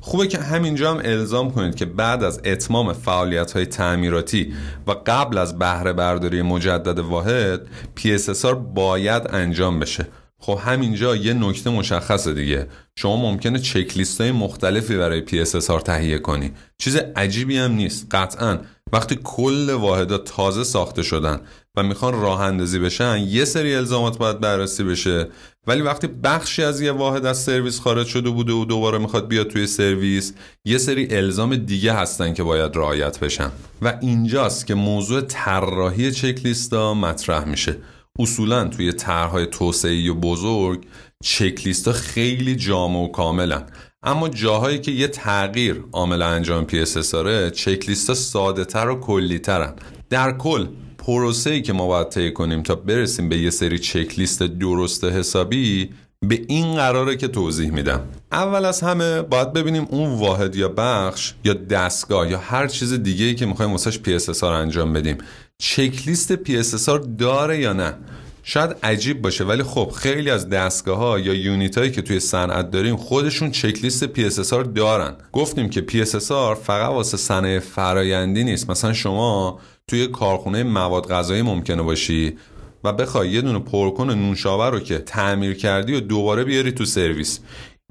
خوبه 0.00 0.26
که 0.26 0.38
همینجا 0.38 0.90
هم 0.90 1.00
الزام 1.04 1.50
کنید 1.50 1.74
که 1.74 1.84
بعد 1.84 2.24
از 2.24 2.40
اتمام 2.44 2.92
فعالیت 2.92 3.52
های 3.52 3.66
تعمیراتی 3.66 4.54
و 4.86 4.94
قبل 5.06 5.38
از 5.38 5.58
بهره 5.58 5.92
برداری 5.92 6.42
مجدد 6.42 6.98
واحد 6.98 7.60
PSSR 7.96 8.54
باید 8.74 9.22
انجام 9.30 9.80
بشه. 9.80 10.06
خب 10.38 10.58
همینجا 10.64 11.16
یه 11.16 11.34
نکته 11.34 11.70
مشخصه 11.70 12.32
دیگه. 12.32 12.66
شما 12.96 13.16
ممکنه 13.16 13.58
چکلیست 13.58 14.20
های 14.20 14.32
مختلفی 14.32 14.96
برای 14.96 15.26
PSSR 15.26 15.82
تهیه 15.82 16.18
کنی. 16.18 16.52
چیز 16.78 16.96
عجیبی 16.96 17.58
هم 17.58 17.72
نیست. 17.72 18.06
قطعا. 18.10 18.58
وقتی 18.92 19.18
کل 19.24 19.70
واحدها 19.70 20.18
تازه 20.18 20.64
ساخته 20.64 21.02
شدن 21.02 21.40
و 21.76 21.82
می‌خوان 21.82 22.20
راه 22.20 22.40
اندازی 22.40 22.78
بشن 22.78 23.18
یه 23.18 23.44
سری 23.44 23.74
الزامات 23.74 24.18
باید 24.18 24.40
بررسی 24.40 24.84
بشه. 24.84 25.28
ولی 25.66 25.82
وقتی 25.82 26.06
بخشی 26.06 26.62
از 26.62 26.80
یه 26.80 26.92
واحد 26.92 27.26
از 27.26 27.38
سرویس 27.38 27.80
خارج 27.80 28.06
شده 28.06 28.30
بوده 28.30 28.52
و 28.52 28.64
دوباره 28.64 28.98
می‌خواد 28.98 29.28
بیاد 29.28 29.46
توی 29.46 29.66
سرویس 29.66 30.32
یه 30.64 30.78
سری 30.78 31.16
الزام 31.16 31.56
دیگه 31.56 31.92
هستن 31.92 32.34
که 32.34 32.42
باید 32.42 32.76
رعایت 32.76 33.18
بشن. 33.18 33.50
و 33.82 33.98
اینجاست 34.00 34.66
که 34.66 34.74
موضوع 34.74 35.20
طراحی 35.20 36.12
چکلیستا 36.12 36.94
مطرح 36.94 37.44
میشه. 37.44 37.76
اصولا 38.18 38.64
توی 38.64 38.92
طرحهای 38.92 39.46
توسعه 39.46 40.10
و 40.10 40.14
بزرگ 40.14 40.86
چکلیستا 41.24 41.92
خیلی 41.92 42.56
جامع 42.56 42.98
و 42.98 43.08
کاملن. 43.08 43.66
اما 44.02 44.28
جاهایی 44.28 44.78
که 44.78 44.90
یه 44.90 45.08
تغییر 45.08 45.84
عامل 45.92 46.22
انجام 46.22 46.64
PSSR 46.64 47.10
ه 47.10 47.50
چکلیستا 47.50 48.14
ساده 48.14 48.64
تر 48.64 48.88
و 48.88 49.00
کلی 49.00 49.38
ترن 49.38 49.74
در 50.10 50.32
کل 50.32 50.66
پروسه 51.00 51.50
ای 51.50 51.62
که 51.62 51.72
ما 51.72 51.86
باید 51.86 52.08
طی 52.08 52.32
کنیم 52.32 52.62
تا 52.62 52.74
برسیم 52.74 53.28
به 53.28 53.38
یه 53.38 53.50
سری 53.50 53.78
چکلیست 53.78 54.42
درست 54.42 55.04
حسابی 55.04 55.90
به 56.28 56.40
این 56.48 56.74
قراره 56.74 57.16
که 57.16 57.28
توضیح 57.28 57.70
میدم. 57.70 58.00
اول 58.32 58.64
از 58.64 58.80
همه 58.80 59.22
باید 59.22 59.52
ببینیم 59.52 59.86
اون 59.90 60.18
واحد 60.18 60.56
یا 60.56 60.68
بخش 60.68 61.34
یا 61.44 61.54
دستگاه 61.54 62.30
یا 62.30 62.38
هر 62.38 62.66
چیز 62.66 62.92
دیگه 62.92 63.24
ای 63.24 63.34
که 63.34 63.46
می‌خوایم 63.46 63.72
واسش 63.72 63.98
PSSR 63.98 64.42
انجام 64.42 64.92
بدیم. 64.92 65.18
چکلیست 65.58 66.34
PSSR 66.36 67.06
داره 67.18 67.58
یا 67.58 67.72
نه؟ 67.72 67.94
شاید 68.42 68.76
عجیب 68.82 69.22
باشه 69.22 69.44
ولی 69.44 69.62
خب 69.62 69.92
خیلی 69.96 70.30
از 70.30 70.48
دستگاه 70.48 70.98
ها 70.98 71.18
یا 71.18 71.34
unit 71.34 71.78
هایی 71.78 71.90
که 71.90 72.02
توی 72.02 72.20
صنعت 72.20 72.70
داریم 72.70 72.96
خودشون 72.96 73.50
چکلیست 73.50 74.06
PSSR 74.14 74.68
دارن. 74.74 75.16
گفتیم 75.32 75.70
که 75.70 75.86
PSSR 75.90 76.54
فقط 76.62 76.88
واسه 76.88 77.16
صنایع 77.16 77.58
فرایندی 77.58 78.44
نیست. 78.44 78.70
مثلا 78.70 78.92
شما 78.92 79.60
توی 79.90 80.06
کارخونه 80.06 80.62
مواد 80.62 81.08
غذایی 81.08 81.42
ممکنه 81.42 81.82
باشی 81.82 82.36
و 82.84 82.92
بخوای 82.92 83.30
یه 83.30 83.40
دونه 83.40 83.58
پرکن 83.58 84.10
نوشابه 84.10 84.70
رو 84.70 84.80
که 84.80 84.98
تعمیر 84.98 85.54
کردی 85.54 85.94
و 85.94 86.00
دوباره 86.00 86.44
بیاری 86.44 86.72
تو 86.72 86.84
سرویس. 86.84 87.40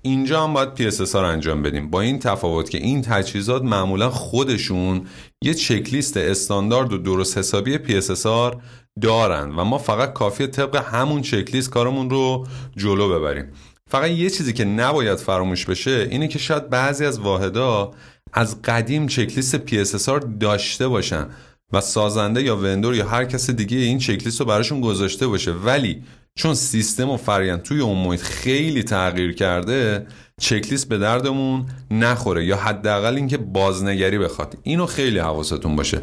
اینجا 0.02 0.44
هم 0.44 0.54
باید 0.54 0.92
PSSR 0.92 1.16
انجام 1.16 1.62
بدیم. 1.62 1.90
با 1.90 2.02
این 2.02 2.20
تفاوت 2.20 2.70
که 2.70 2.78
این 2.78 3.02
تجهیزات 3.02 3.64
معمولا 3.64 4.10
خودشون 4.10 5.02
یه 5.44 5.54
چکلیست 5.54 6.18
استاندارد 6.18 6.94
و 6.94 6.98
درست 6.98 7.38
حسابی 7.38 7.78
PSSR 7.78 8.58
دارن 9.02 9.56
و 9.56 9.64
ما 9.64 9.78
فقط 9.78 10.14
کافیه 10.14 10.48
طبق 10.48 10.76
همون 10.76 11.22
چکلیست 11.22 11.70
کارمون 11.70 12.10
رو 12.10 12.48
جلو 12.78 13.20
ببریم. 13.20 13.46
فقط 13.88 14.10
یه 14.10 14.30
چیزی 14.30 14.54
که 14.54 14.66
نباید 14.66 15.18
فراموش 15.18 15.66
بشه 15.66 16.08
اینه 16.12 16.28
که 16.28 16.40
شاید 16.40 16.70
بعضی 16.70 17.06
از 17.06 17.20
واحدا 17.20 17.92
از 18.34 18.62
قدیم 18.62 19.08
چکلیست 19.08 19.68
PSSR 19.68 20.26
داشته 20.40 20.88
باشن. 20.88 21.28
و 21.74 21.82
سازنده 21.82 22.44
یا 22.44 22.56
وندور 22.56 22.96
یا 22.96 23.08
هر 23.08 23.26
کس 23.26 23.50
دیگه 23.50 23.78
این 23.78 23.98
چکلیست 23.98 24.40
رو 24.40 24.46
براشون 24.46 24.82
گذاشته 24.82 25.28
باشه. 25.28 25.52
ولی 25.52 26.04
چون 26.36 26.54
سیستم 26.54 27.10
و 27.10 27.18
فرایند 27.18 27.62
توی 27.62 27.80
اون 27.80 27.98
محیط 27.98 28.22
خیلی 28.22 28.84
تغییر 28.84 29.34
کرده 29.34 30.08
چکلیست 30.42 30.90
به 30.90 30.98
دردمون 30.98 31.66
نخوره. 31.92 32.46
یا 32.46 32.58
حداقل 32.58 33.16
اینکه 33.16 33.38
بازنگری 33.38 34.18
بخواد. 34.18 34.58
اینو 34.64 34.86
خیلی 34.86 35.20
حواستون 35.20 35.76
باشه. 35.76 36.02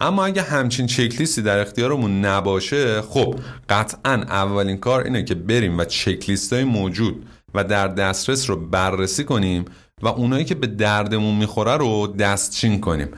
اما 0.00 0.24
اگه 0.24 0.42
همچین 0.42 0.86
چکلیستی 0.86 1.42
در 1.42 1.58
اختیارمون 1.58 2.24
نباشه 2.24 3.02
خب 3.02 3.34
قطعا 3.68 4.12
اولین 4.12 4.76
کار 4.76 5.04
اینه 5.04 5.22
که 5.22 5.34
بریم 5.34 5.78
و 5.78 5.84
چکلیست 5.84 6.52
های 6.52 6.64
موجود 6.64 7.26
و 7.54 7.64
در 7.64 7.88
دسترس 7.88 8.50
رو 8.50 8.56
بررسی 8.56 9.24
کنیم 9.24 9.64
و 10.02 10.08
اونایی 10.08 10.44
که 10.44 10.54
به 10.54 10.66
دردمون 10.66 11.34
می‌خوره 11.34 11.76
رو 11.76 12.06
دستچین 12.06 12.80
کنیم. 12.80 13.08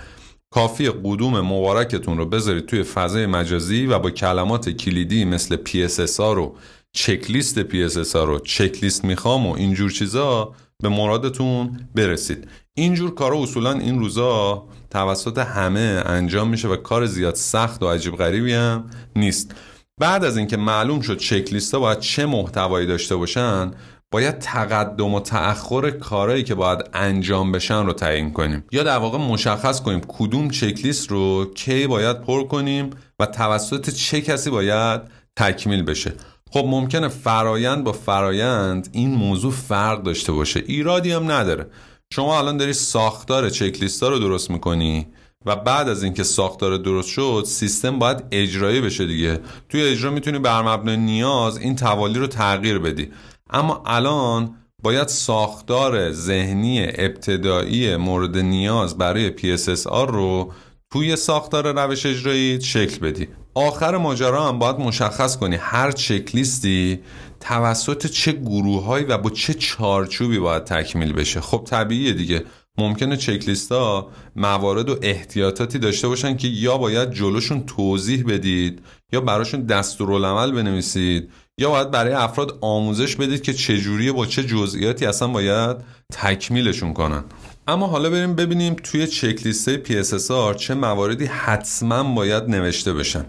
کافی 0.54 0.90
قدوم 1.04 1.40
مبارکتون 1.40 2.18
رو 2.18 2.26
بذارید 2.26 2.66
توی 2.66 2.82
فضای 2.82 3.26
مجازی 3.26 3.86
و 3.86 3.98
با 3.98 4.10
کلمات 4.10 4.70
کلیدی 4.70 5.24
مثل 5.24 5.56
PSSR 5.56 6.18
رو 6.18 6.56
چکلیست 6.92 7.62
PSSR 7.62 8.14
رو 8.14 8.38
چکلیست 8.38 9.04
می‌خوام 9.04 9.46
و 9.46 9.54
اینجور 9.54 9.90
چیزا 9.90 10.54
به 10.82 10.88
مرادتون 10.88 11.80
برسید. 11.94 12.48
اینجور 12.74 13.14
کارا 13.14 13.42
اصولا 13.42 13.72
این 13.72 13.98
روزا 13.98 14.64
توسط 14.90 15.38
همه 15.38 16.02
انجام 16.06 16.48
میشه 16.48 16.68
و 16.68 16.76
کار 16.76 17.06
زیاد 17.06 17.34
سخت 17.34 17.82
و 17.82 17.88
عجیب 17.88 18.16
غریبی 18.16 18.52
هم 18.52 18.90
نیست. 19.16 19.54
بعد 20.00 20.24
از 20.24 20.36
اینکه 20.36 20.56
معلوم 20.56 21.00
شد 21.00 21.18
چکلیست 21.18 21.74
ها 21.74 21.80
باید 21.80 21.98
چه 21.98 22.26
محتوایی 22.26 22.86
داشته 22.86 23.16
باشن 23.16 23.70
باید 24.12 24.38
تقدم 24.38 25.14
و 25.14 25.20
تأخر 25.20 25.90
کارهایی 25.90 26.42
که 26.42 26.54
باید 26.54 26.90
انجام 26.94 27.52
بشن 27.52 27.86
رو 27.86 27.92
تعیین 27.92 28.32
کنیم. 28.32 28.64
یا 28.72 28.82
در 28.82 28.98
واقع 28.98 29.18
مشخص 29.18 29.80
کنیم 29.80 30.00
کدوم 30.08 30.50
چکلیست 30.50 31.10
رو 31.10 31.52
کی 31.54 31.86
باید 31.86 32.20
پر 32.20 32.44
کنیم 32.44 32.90
و 33.20 33.26
توسط 33.26 33.90
چه 33.90 34.20
کسی 34.20 34.50
باید 34.50 35.00
تکمیل 35.36 35.82
بشه. 35.82 36.12
خب 36.50 36.64
ممکنه 36.68 37.08
فرایند 37.08 37.84
با 37.84 37.92
فرایند 37.92 38.88
این 38.92 39.10
موضوع 39.10 39.52
فرق 39.52 40.02
داشته 40.02 40.32
باشه. 40.32 40.62
ایرادی 40.66 41.12
هم 41.12 41.30
نداره. 41.30 41.66
شما 42.12 42.38
الان 42.38 42.56
داری 42.56 42.72
ساختار 42.72 43.50
چکلیست 43.50 44.02
ها 44.02 44.08
رو 44.08 44.18
درست 44.18 44.50
می‌کنی 44.50 45.06
و 45.46 45.56
بعد 45.56 45.88
از 45.88 46.02
اینکه 46.02 46.22
ساختار 46.22 46.76
درست 46.76 47.08
شد 47.08 47.44
سیستم 47.46 47.98
باید 47.98 48.24
اجرایی 48.30 48.80
بشه 48.80 49.06
دیگه. 49.06 49.40
توی 49.68 49.82
اجرا 49.82 50.10
می‌تونی 50.10 50.38
بر 50.38 50.62
مبنای 50.62 50.96
نیاز 50.96 51.58
این 51.58 51.76
توالی 51.76 52.18
رو 52.18 52.26
تغییر 52.26 52.78
بدی. 52.78 53.10
اما 53.50 53.82
الان 53.86 54.56
باید 54.82 55.08
ساختار 55.08 56.12
ذهنی 56.12 56.86
ابتدایی 56.94 57.96
مورد 57.96 58.38
نیاز 58.38 58.98
برای 58.98 59.36
PSSR 59.36 60.08
رو 60.08 60.52
توی 60.92 61.16
ساختار 61.16 61.72
روش 61.72 62.06
اجرایی 62.06 62.60
شکل 62.60 62.98
بدی. 62.98 63.28
آخر 63.54 63.96
ماجرا 63.96 64.48
هم 64.48 64.58
باید 64.58 64.76
مشخص 64.76 65.36
کنی 65.36 65.56
هر 65.56 65.92
چکلیستی 65.92 67.00
توسط 67.40 68.06
چه 68.06 68.32
گروههایی 68.32 69.04
و 69.04 69.18
با 69.18 69.30
چه 69.30 69.54
چارچوبی 69.54 70.38
باید 70.38 70.64
تکمیل 70.64 71.12
بشه. 71.12 71.40
خب 71.40 71.62
طبیعیه 71.66 72.12
دیگه. 72.12 72.44
ممکنه 72.78 73.16
چکلیست 73.16 73.72
ها 73.72 74.10
موارد 74.36 74.88
و 74.90 74.98
احتیاطاتی 75.02 75.78
داشته 75.78 76.08
باشن 76.08 76.36
که 76.36 76.48
یا 76.48 76.78
باید 76.78 77.12
جلوشون 77.12 77.66
توضیح 77.66 78.24
بدید 78.28 78.82
یا 79.12 79.20
براشون 79.20 79.62
دستورالعمل 79.66 80.52
بنویسید 80.52 81.30
یا 81.58 81.70
باید 81.70 81.90
برای 81.90 82.12
افراد 82.12 82.58
آموزش 82.60 83.16
بدید 83.16 83.42
که 83.42 83.52
چجوری 83.52 84.12
با 84.12 84.26
چه 84.26 84.44
جزئیاتی 84.44 85.06
اصلا 85.06 85.28
باید 85.28 85.76
تکمیلشون 86.12 86.92
کنن. 86.92 87.24
اما 87.68 87.86
حالا 87.86 88.10
بریم 88.10 88.34
ببینیم 88.34 88.76
توی 88.82 89.06
چکلیست 89.06 89.84
PSSR 89.84 90.56
چه 90.56 90.74
مواردی 90.74 91.24
حتما 91.24 92.14
باید 92.14 92.42
نوشته 92.44 92.92
بشن. 92.92 93.24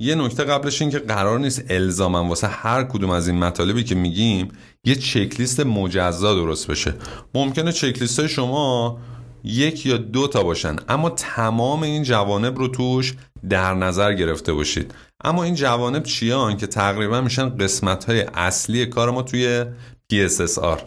یه 0.00 0.14
نکته 0.14 0.44
قبلش 0.44 0.82
این 0.82 0.90
که 0.90 0.98
قرار 0.98 1.38
نیست 1.38 1.64
الزاما 1.70 2.28
واسه 2.28 2.46
هر 2.46 2.82
کدوم 2.84 3.10
از 3.10 3.28
این 3.28 3.38
مطالبی 3.38 3.84
که 3.84 3.94
میگیم 3.94 4.48
یه 4.84 4.94
چکلیست 4.94 5.60
مجزا 5.60 6.34
درست 6.34 6.66
بشه. 6.66 6.94
ممکنه 7.34 7.72
چکلیست 7.72 8.26
شما 8.26 8.98
یک 9.44 9.86
یا 9.86 9.96
دو 9.96 10.28
تا 10.28 10.42
باشن 10.42 10.76
اما 10.88 11.10
تمام 11.10 11.82
این 11.82 12.02
جوانب 12.02 12.58
رو 12.58 12.68
توش 12.68 13.14
در 13.50 13.74
نظر 13.74 14.12
گرفته 14.12 14.52
باشید. 14.52 14.94
اما 15.24 15.44
این 15.44 15.54
جوانب 15.54 16.02
چیان 16.02 16.56
که 16.56 16.66
تقریبا 16.66 17.20
میشن 17.20 17.48
قسمت 17.48 18.04
های 18.04 18.20
اصلی 18.34 18.86
کار 18.86 19.10
ما 19.10 19.22
توی 19.22 19.64
PSSR 20.12 20.80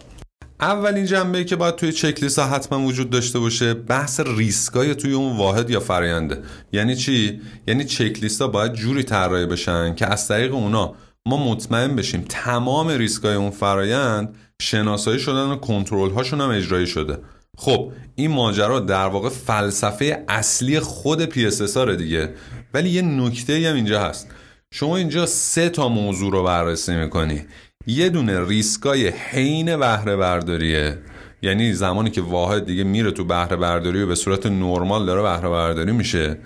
اولین 0.60 1.06
جنبه 1.06 1.44
که 1.44 1.56
باید 1.56 1.76
توی 1.76 1.92
چکلیست 1.92 2.40
ها 2.40 2.46
حتما 2.46 2.86
وجود 2.86 3.10
داشته 3.10 3.40
باشه 3.40 3.74
بحث 3.74 4.20
ریسکای 4.20 4.96
توی 4.96 5.14
اون 5.14 5.38
واحد 5.38 5.70
یا 5.70 5.80
فراینده 5.80 6.44
یعنی 6.72 6.96
چی؟ 6.96 7.42
یعنی 7.68 7.86
چکلیست 7.86 8.42
ها 8.42 8.48
باید 8.48 8.74
جوری 8.74 9.04
طراحی 9.04 9.46
بشن 9.46 9.96
که 9.96 10.06
از 10.06 10.28
طریق 10.28 10.54
اونا 10.54 10.96
ما 11.26 11.52
مطمئن 11.52 11.96
بشیم 11.96 12.26
تمام 12.30 12.88
ریسکای 12.88 13.36
اون 13.36 13.52
فرایند 13.52 14.36
شناسایی 14.62 15.20
شدن 15.20 15.48
و 15.48 15.56
کنترل 15.56 16.12
هاشون 16.12 16.42
هم 16.42 16.50
اجرایی 16.50 16.88
شده. 16.88 17.18
خب 17.60 17.92
این 18.16 18.32
ماجرا 18.32 18.80
در 18.80 19.08
واقع 19.08 19.30
فلسفه 19.30 20.24
اصلی 20.28 20.80
خود 20.80 21.34
PSSR 21.34 21.90
دیگه. 21.98 22.34
ولی 22.74 22.90
یه 22.90 23.02
نکته 23.02 23.70
هم 23.70 23.76
اینجا 23.76 24.02
هست. 24.02 24.28
شما 24.72 24.98
اینجا 24.98 25.26
سه 25.26 25.70
تا 25.70 25.90
موضوع 25.90 26.32
رو 26.32 26.44
بررسی 26.44 26.96
می‌کنی. 26.96 27.42
یه 27.88 28.10
دونه 28.10 28.48
ریسکای 28.48 29.08
حین 29.08 29.78
بهره 29.78 30.16
برداریه. 30.16 30.98
یعنی 31.42 31.74
زمانی 31.74 32.10
که 32.10 32.22
واحد 32.22 32.66
دیگه 32.66 32.84
میره 32.84 33.12
تو 33.12 33.24
بهره 33.24 33.56
برداری 33.56 34.02
و 34.02 34.08
به 34.08 34.16
صورت 34.16 34.46
نرمال 34.46 35.06
داره 35.06 35.22
بهره 35.22 35.50
برداری 35.50 35.92
میشه. 35.92 36.38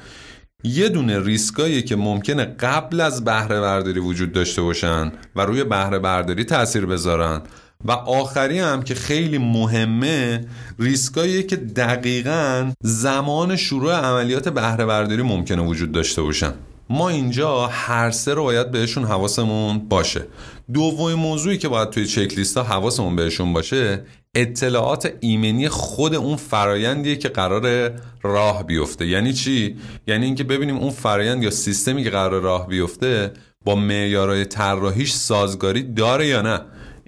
یه 0.64 0.90
دونه 0.90 1.20
ریسکایی 1.20 1.82
که 1.82 1.96
ممکنه 1.96 2.46
قبل 2.46 3.02
از 3.02 3.24
بهره 3.24 3.62
برداری 3.62 4.00
وجود 4.00 4.32
داشته 4.32 4.62
باشن 4.62 5.12
و 5.36 5.42
روی 5.42 5.64
بهره 5.64 6.00
برداری 6.00 6.44
تاثیر 6.44 6.86
بذارن. 6.86 7.42
و 7.86 7.92
آخری 7.92 8.60
هم 8.60 8.84
که 8.84 8.96
خیلی 8.96 9.38
مهمه 9.38 10.46
ریسکایی 10.80 11.44
که 11.44 11.56
دقیقا 11.56 12.72
زمان 12.84 13.56
شروع 13.56 13.94
عملیات 13.94 14.50
بهره 14.50 14.86
برداری 14.86 15.22
ممکنه 15.22 15.62
وجود 15.62 15.92
داشته 15.92 16.22
باشن 16.22 16.54
ما 16.92 17.10
اینجا 17.10 17.68
هر 17.68 18.12
سه 18.12 18.34
رو 18.34 18.44
باید 18.44 18.72
بهشون 18.72 19.04
حواسمون 19.04 19.80
باشه. 19.80 20.28
دومین 20.74 21.16
موضوعی 21.16 21.58
که 21.58 21.68
باید 21.68 21.90
توی 21.90 22.06
چک 22.06 22.38
لیست 22.38 22.58
ها 22.58 22.64
حواسمون 22.64 23.16
بهشون 23.16 23.54
باشه 23.54 24.04
اطلاعات 24.36 25.14
ایمنی 25.20 25.70
خود 25.70 26.16
اون 26.16 26.36
فرایندیه 26.36 27.16
که 27.16 27.30
قرار 27.30 27.92
راه 28.22 28.64
بیفته. 28.64 29.08
یعنی 29.08 29.34
چی؟ 29.34 29.76
یعنی 30.08 30.26
اینکه 30.26 30.44
ببینیم 30.44 30.78
اون 30.78 30.90
فرایند 30.90 31.44
یا 31.44 31.50
سیستمی 31.50 32.04
که 32.04 32.10
قرار 32.10 32.42
راه 32.42 32.68
بیفته 32.68 33.32
با 33.66 33.76
معیارهای 33.76 34.46
طراحیش 34.46 35.14
سازگاری 35.14 35.84
داره 35.84 36.28
یا 36.28 36.42
نه. 36.42 36.62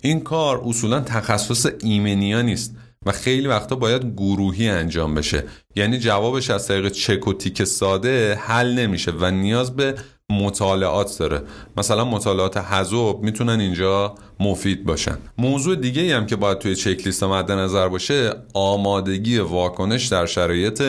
این 0.06 0.20
کار 0.20 0.62
اصولا 0.66 1.00
تخصص 1.00 1.68
ایمنیا 1.84 2.42
نیست 2.42 2.76
و 3.06 3.12
خیلی 3.12 3.48
وقتا 3.48 3.76
باید 3.76 4.14
گروهی 4.14 4.70
انجام 4.70 5.16
بشه. 5.16 5.44
یعنی 5.76 6.00
جوابش 6.00 6.50
از 6.50 6.68
طریق 6.68 6.92
چک 6.92 7.28
و 7.28 7.34
تیک 7.34 7.64
ساده 7.64 8.36
حل 8.36 8.74
نمیشه 8.74 9.14
و 9.20 9.32
نیاز 9.32 9.76
به 9.76 9.96
مطالعات 10.30 11.20
داره. 11.20 11.42
مثلا 11.78 12.06
مطالعات 12.06 12.58
حذوب 12.58 13.24
می‌تونن 13.24 13.60
اینجا 13.60 14.16
مفید 14.40 14.86
باشن. 14.86 15.18
موضوع 15.38 15.76
دیگه 15.76 16.16
هم 16.16 16.26
که 16.26 16.36
باید 16.36 16.58
توی 16.58 16.76
چک 16.76 17.06
لیست 17.06 17.24
مد 17.24 17.52
نظر 17.52 17.88
باشه 17.88 18.34
آمادگی 18.54 19.38
واکنش 19.38 20.08
در 20.08 20.26
شرایط 20.26 20.84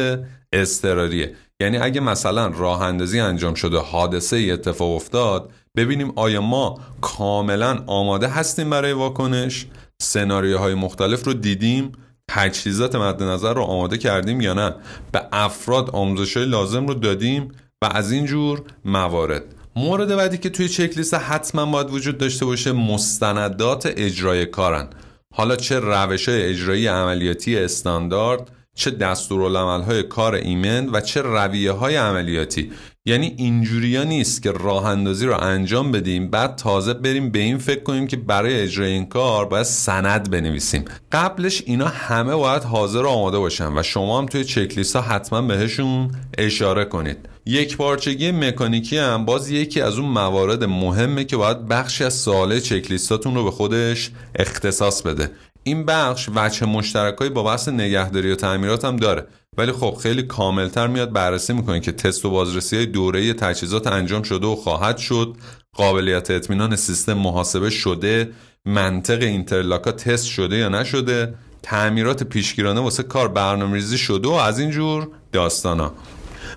اضطراریه 0.53 1.35
یعنی 1.61 1.79
اگه 1.79 2.01
مثلا 2.01 2.47
راه 2.47 2.83
اندازی 2.83 3.21
انجام 3.21 3.55
شده 3.55 3.79
حادثه 3.79 4.37
ای 4.37 4.51
اتفاق 4.51 4.91
افتاد 4.91 5.51
ببینیم 5.77 6.13
آیا 6.17 6.41
ما 6.41 6.81
کاملا 7.01 7.83
آماده 7.87 8.29
هستیم 8.29 8.71
برای 8.71 8.93
واکنش؟ 8.93 9.67
سناریوهای 10.03 10.75
مختلف 10.75 11.27
رو 11.27 11.35
دیدیم؟ 11.35 11.93
تجهیزات 12.29 12.95
مد 12.95 13.23
نظر 13.23 13.55
رو 13.55 13.63
آماده 13.63 13.99
کردیم 13.99 14.41
یا 14.41 14.55
نه؟ 14.55 14.75
به 15.13 15.23
افراد 15.33 15.91
آموزش 15.91 16.37
لازم 16.37 16.87
رو 16.87 16.95
دادیم 16.95 17.53
و 17.83 17.87
از 17.87 18.13
این 18.13 18.27
جور 18.27 18.63
موارد. 18.85 19.43
مورد 19.77 20.17
بعدی 20.17 20.39
که 20.39 20.51
توی 20.51 20.69
چک 20.69 20.97
لیست 20.97 21.15
حتما 21.15 21.67
باید 21.67 21.91
وجود 21.91 22.19
داشته 22.19 22.45
باشه 22.45 22.73
مستندات 22.73 23.93
اجرای 23.97 24.47
کارن. 24.47 24.89
حالا 25.35 25.57
چه 25.57 25.81
روش 25.81 26.29
اجرایی 26.29 26.87
عملیاتی 26.87 27.59
استاندارد 27.59 28.51
چه 28.75 29.15
های 29.87 30.03
کار 30.03 30.35
ایمن 30.35 30.89
و 30.93 31.01
چه 31.01 31.23
رویه 31.23 31.73
های 31.73 31.97
عملیاتی. 31.97 32.71
یعنی 33.07 33.35
اینجوریا 33.37 34.05
نیست 34.05 34.43
که 34.43 34.53
راه 34.53 34.87
اندازی 34.87 35.27
رو 35.27 35.41
انجام 35.41 35.93
بدیم 35.93 36.31
بعد 36.31 36.57
تازه 36.57 36.95
بریم 36.95 37.31
به 37.31 37.39
این 37.39 37.59
فکر 37.59 37.83
کنیم 37.83 38.07
که 38.07 38.17
برای 38.17 38.61
اجرای 38.61 38.91
این 38.91 39.07
کار 39.07 39.45
باید 39.45 39.63
سند 39.63 40.31
بنویسیم. 40.31 40.85
قبلش 41.13 41.63
اینا 41.67 41.89
همه 41.89 42.35
باید 42.35 42.63
حاضر 42.63 43.03
و 43.03 43.09
آماده 43.09 43.39
باشن 43.39 43.79
و 43.79 43.83
شما 43.83 44.19
هم 44.19 44.27
توی 44.27 44.45
چکلیست 44.45 44.97
ها 44.97 45.03
حتما 45.03 45.43
بهشون 45.43 46.11
اشاره 46.39 46.85
کنید. 46.85 47.29
یک 47.47 47.77
پارچگی 47.77 48.33
مکانیکی 48.33 48.99
هم 48.99 49.25
باز 49.25 49.51
یکی 49.51 49.81
از 49.81 49.99
اون 49.99 50.09
موارد 50.09 50.65
مهمه 50.65 51.25
که 51.25 51.37
باید 51.37 51.69
بخشی 51.69 52.05
از 52.05 52.15
ساله 52.15 52.61
چکلیستاتون 52.61 53.35
رو 53.35 53.45
به 53.45 53.51
خودش 53.51 54.11
اختصاص 54.35 55.03
بده. 55.03 55.31
این 55.67 55.85
بخش 55.85 56.29
وجه 56.35 56.67
مشترکایی 56.67 57.31
با 57.31 57.43
بحث 57.43 57.69
نگهداری 57.69 58.33
و 58.33 58.35
تعمیرات 58.35 58.85
هم 58.85 58.97
داره. 58.97 59.27
ولی 59.57 59.73
خب 59.73 59.99
خیلی 60.03 60.23
کاملتر 60.23 60.87
میاد 60.87 61.13
بررسی 61.13 61.53
می‌کنه 61.53 61.81
که 61.81 61.93
تست 61.93 62.25
و 62.25 62.31
بازرسی 62.31 62.77
های 62.77 62.87
دوره 62.87 63.33
تجهیزات 63.33 63.87
انجام 63.87 64.23
شده 64.23 64.47
و 64.47 64.57
خواهد 64.57 64.99
شد. 64.99 65.37
قابلیت 65.73 66.31
اطمینان 66.31 66.77
سیستم 66.77 67.13
محاسبه 67.13 67.71
شده. 67.71 68.31
منطق 68.65 69.23
اینترلاکا 69.23 69.93
تست 69.93 70.27
شده 70.27 70.57
یا 70.57 70.69
نشده. 70.69 71.35
تعمیرات 71.63 72.23
پیشگیرانه 72.23 72.81
واسه 72.81 73.03
کار 73.03 73.29
برنامه‌ریزی 73.29 73.99
شده 73.99 74.29
و 74.29 74.33
از 74.33 74.59
این 74.59 74.71
جور 74.71 75.09
داستانا. 75.33 75.93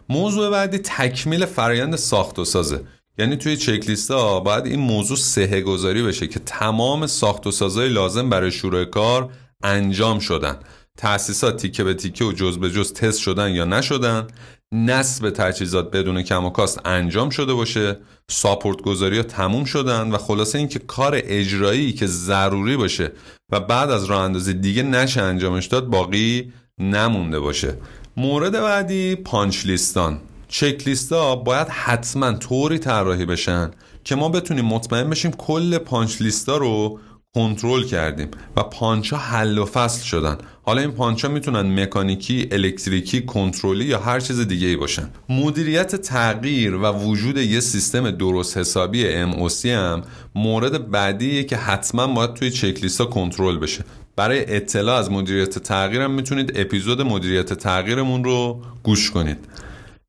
موضوع 0.10 0.50
بعدی 0.50 0.78
تکمیل 0.78 1.46
فرایند 1.46 1.96
ساخت 1.96 2.40
و 2.40 2.46
سازه. 2.46 2.82
یعنی 3.18 3.36
توی 3.36 3.58
چک 3.58 4.10
ها 4.10 4.40
باید 4.40 4.66
این 4.66 4.80
موضوع 4.80 5.18
سهه 5.18 5.62
گذاری 5.62 6.04
بشه 6.04 6.28
که 6.28 6.40
تمام 6.40 7.08
ساخت 7.08 7.48
و 7.48 7.52
سازهای 7.52 7.90
لازم 7.90 8.30
برای 8.30 8.52
شروع 8.52 8.86
کار 8.86 9.30
انجام 9.64 10.20
شدن. 10.20 10.56
تأسیسات 10.98 11.58
تیکه 11.58 11.84
به 11.84 11.94
تیکه 11.94 12.26
و 12.26 12.32
جز 12.32 12.58
به 12.58 12.72
جز 12.72 12.94
تست 12.94 13.20
شدن 13.20 13.52
یا 13.52 13.66
نشدن. 13.66 14.28
نصب 14.72 15.30
تجهیزات 15.30 15.92
بدون 15.92 16.22
کم 16.22 16.46
و 16.46 16.50
کاست 16.50 16.82
انجام 16.86 17.30
شده 17.30 17.54
باشه. 17.54 17.98
support 18.30 18.82
گذاری 18.82 19.18
ها 19.18 19.24
تموم 19.24 19.66
شدن 19.66 20.12
و 20.12 20.18
خلاصه 20.18 20.58
اینکه 20.58 20.80
کار 20.80 21.22
اجرایی 21.24 21.94
که 21.94 22.08
ضروری 22.08 22.78
باشه 22.78 23.12
و 23.52 23.60
بعد 23.60 23.92
از 23.92 24.06
راه 24.06 24.22
اندازی 24.22 24.54
دیگه 24.54 24.84
نشه 24.84 25.22
انجامش 25.22 25.66
داد 25.66 25.88
باقی 25.88 26.54
نمونده 26.80 27.40
باشه. 27.40 27.78
مورد 28.18 28.52
بعدی 28.52 29.16
punch 29.16 29.66
list 29.66 30.02
ان. 30.02 30.20
چک 30.48 30.98
ها 31.12 31.36
باید 31.36 31.68
حتما 31.68 32.34
طوری 32.34 32.80
طراحی 32.80 33.26
بشن 33.26 33.72
که 34.04 34.16
ما 34.16 34.30
بتونیم 34.30 34.66
مطمئن 34.66 35.10
بشیم 35.10 35.32
کل 35.32 35.78
punch 35.78 36.22
list 36.22 36.50
ا 36.50 36.58
رو 36.58 37.00
کنترل 37.36 37.84
کردیم 37.84 38.32
و 38.56 38.64
پانچا 38.64 39.18
حل 39.18 39.58
و 39.58 39.66
فصل 39.66 40.04
شدن. 40.04 40.38
حالا 40.64 40.82
این 40.82 40.92
پانچا 40.92 41.28
می‌تونن 41.28 41.84
مکانیکی، 41.84 42.48
الکتریکی، 42.52 43.22
کنترلی 43.22 43.86
یا 43.86 44.00
هر 44.00 44.20
چیز 44.20 44.40
دیگه 44.40 44.68
ای 44.68 44.76
باشن. 44.76 45.10
مدیریت 45.30 45.96
تغییر 45.96 46.76
و 46.76 46.86
وجود 46.86 47.38
یه 47.38 47.60
سیستم 47.60 48.12
درست 48.12 48.58
حسابی 48.58 49.26
MOC 49.32 49.66
هم 49.66 50.02
مورد 50.36 50.92
بعدیه 50.92 51.44
که 51.44 51.58
حتما 51.58 52.08
باید 52.08 52.34
توی 52.34 52.52
چک 52.52 52.84
ها 53.00 53.06
کنترل 53.06 53.58
بشه. 53.58 53.84
برای 54.16 54.56
اطلاع 54.56 55.00
از 55.00 55.12
مدیریت 55.12 55.60
تغییر 55.60 56.02
هم 56.02 56.12
می‌تونید 56.12 56.52
اپیزود 56.56 57.02
مدیریت 57.02 57.54
تغییرمون 57.54 58.24
رو 58.24 58.62
گوش 58.84 59.12
کنید. 59.12 59.38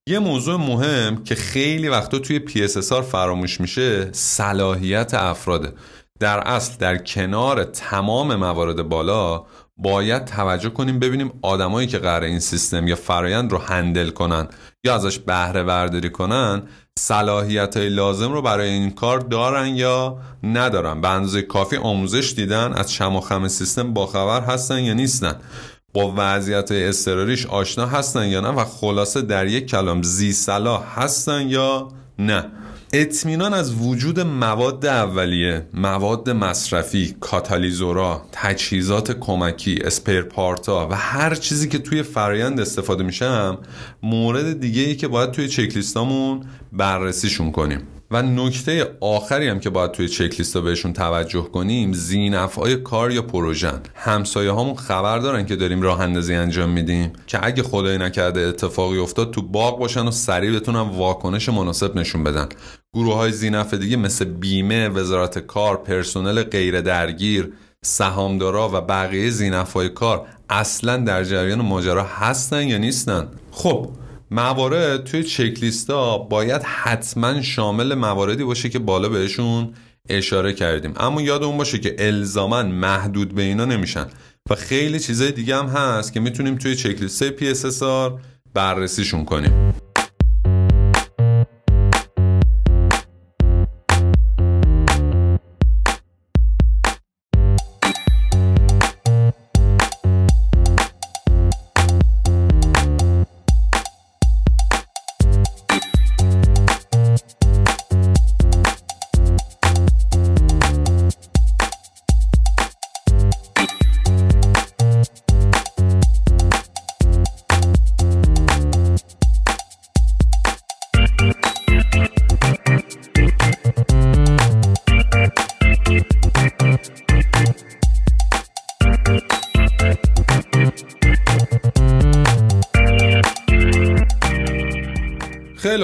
یه 0.08 0.18
موضوع 0.18 0.56
مهم 0.56 1.24
که 1.24 1.34
خیلی 1.34 1.88
وقتا 1.88 2.18
توی 2.18 2.40
PSSR 2.48 3.02
فراموش 3.02 3.60
میشه 3.60 4.12
صلاحیت 4.12 5.14
افراده. 5.14 5.72
در 6.20 6.38
اصل 6.38 6.72
در 6.78 6.98
کنار 6.98 7.64
تمام 7.64 8.34
موارد 8.34 8.82
بالا 8.88 9.44
باید 9.76 10.24
توجه 10.24 10.70
کنیم 10.70 10.98
ببینیم 10.98 11.32
آدمایی 11.42 11.86
که 11.86 11.98
قرار 11.98 12.22
این 12.22 12.38
سیستم 12.38 12.88
یا 12.88 12.96
فرایند 12.96 13.52
رو 13.52 13.58
هندل 13.58 14.10
کنن 14.10 14.48
یا 14.84 14.94
ازش 14.94 15.18
بهره 15.18 15.62
برداری 15.62 16.10
کنن 16.10 16.62
صلاحیت 16.98 17.76
های 17.76 17.88
لازم 17.88 18.32
رو 18.32 18.42
برای 18.42 18.68
این 18.68 18.90
کار 18.90 19.20
دارن 19.20 19.66
یا 19.66 20.18
ندارن؟ 20.42 21.00
به 21.00 21.08
اندازه 21.08 21.42
کافی 21.42 21.76
آموزش 21.76 22.32
دیدن 22.36 22.72
از 22.72 22.92
شم 22.92 23.16
و 23.16 23.20
خم 23.20 23.48
سیستم 23.48 23.94
باخبر 23.94 24.40
هستن 24.40 24.78
یا 24.78 24.94
نیستن؟ 24.94 25.40
وضعیت 26.06 26.68
اضطراریش 26.72 27.46
آشنا 27.46 27.86
هستن 27.86 28.26
یا 28.26 28.40
نه 28.40 28.48
و 28.48 28.64
خلاصه 28.64 29.22
در 29.22 29.46
یک 29.46 29.66
کلام 29.66 30.02
زی 30.02 30.32
صلاح 30.32 31.00
هستن 31.00 31.48
یا 31.48 31.88
نه. 32.18 32.44
اطمینان 32.92 33.54
از 33.54 33.74
وجود 33.74 34.20
مواد 34.20 34.86
اولیه 34.86 35.66
مواد 35.74 36.30
مصرفی 36.30 37.16
کاتالیزورا 37.20 38.22
تجهیزات 38.32 39.12
کمکی 39.12 39.78
اسپیرپارتا 39.84 40.88
و 40.90 40.94
هر 40.94 41.34
چیزی 41.34 41.68
که 41.68 41.78
توی 41.78 42.02
فرایند 42.02 42.60
استفاده 42.60 43.04
میشم 43.04 43.58
مورد 44.02 44.60
دیگه 44.60 44.82
ای 44.82 44.96
که 44.96 45.08
باید 45.08 45.30
توی 45.30 45.48
چکلیستامون 45.48 46.40
بررسیشون 46.72 47.52
کنیم. 47.52 47.97
و 48.10 48.22
نکته 48.22 48.96
آخری 49.00 49.48
هم 49.48 49.60
که 49.60 49.70
باید 49.70 49.90
توی 49.92 50.08
چکلیست 50.08 50.56
ها 50.56 50.62
بهشون 50.62 50.92
توجه 50.92 51.42
کنیم 51.42 51.92
زینفعای 51.92 52.76
کار 52.76 53.10
یا 53.10 53.22
پروژن. 53.22 53.80
همسایه 53.94 54.50
هامون 54.50 54.74
خبر 54.74 55.18
دارن 55.18 55.46
که 55.46 55.56
داریم 55.56 55.82
راه 55.82 56.00
اندازی 56.00 56.34
انجام 56.34 56.70
میدیم 56.70 57.12
که 57.26 57.46
اگه 57.46 57.62
خدای 57.62 57.98
نکرده 57.98 58.40
اتفاقی 58.40 58.98
افتاد 58.98 59.30
تو 59.30 59.42
باغ 59.42 59.78
باشن 59.78 60.06
و 60.06 60.10
سریع 60.10 60.56
بتونن 60.56 60.80
واکنش 60.80 61.48
مناسب 61.48 61.96
نشون 61.96 62.24
بدن. 62.24 62.48
گروه 62.94 63.14
های 63.14 63.32
زینف 63.32 63.74
دیگه 63.74 63.96
مثل 63.96 64.24
بیمه، 64.24 64.88
وزارت 64.88 65.38
کار، 65.38 65.76
پرسنل 65.76 66.42
غیر 66.42 66.80
درگیر، 66.80 67.52
سهامدارا 67.84 68.68
و 68.68 68.80
بقیه 68.80 69.30
زینفهای 69.30 69.88
کار 69.88 70.26
اصلا 70.50 70.96
در 70.96 71.24
جریان 71.24 71.60
ماجرا 71.60 72.04
هستن 72.04 72.68
یا 72.68 72.78
نیستن؟ 72.78 73.28
خب 73.50 73.90
موارد 74.30 75.04
توی 75.04 75.24
چکلیستا 75.24 76.18
باید 76.18 76.62
حتما 76.62 77.42
شامل 77.42 77.94
مواردی 77.94 78.44
باشه 78.44 78.68
که 78.68 78.78
بالا 78.78 79.08
بهشون 79.08 79.74
اشاره 80.08 80.52
کردیم. 80.52 80.92
اما 80.96 81.22
یادمون 81.22 81.56
باشه 81.56 81.78
که 81.78 81.96
الزاما 81.98 82.62
محدود 82.62 83.34
به 83.34 83.42
اینا 83.42 83.64
نمیشن. 83.64 84.06
و 84.50 84.54
خیلی 84.54 85.00
چیزای 85.00 85.32
دیگه 85.32 85.56
هم 85.56 85.66
هست 85.66 86.12
که 86.12 86.20
می‌تونیم 86.20 86.56
توی 86.56 86.76
چکلیست 86.76 87.30
PSSR 87.30 88.12
بررسیشون 88.54 89.24
کنیم. 89.24 89.74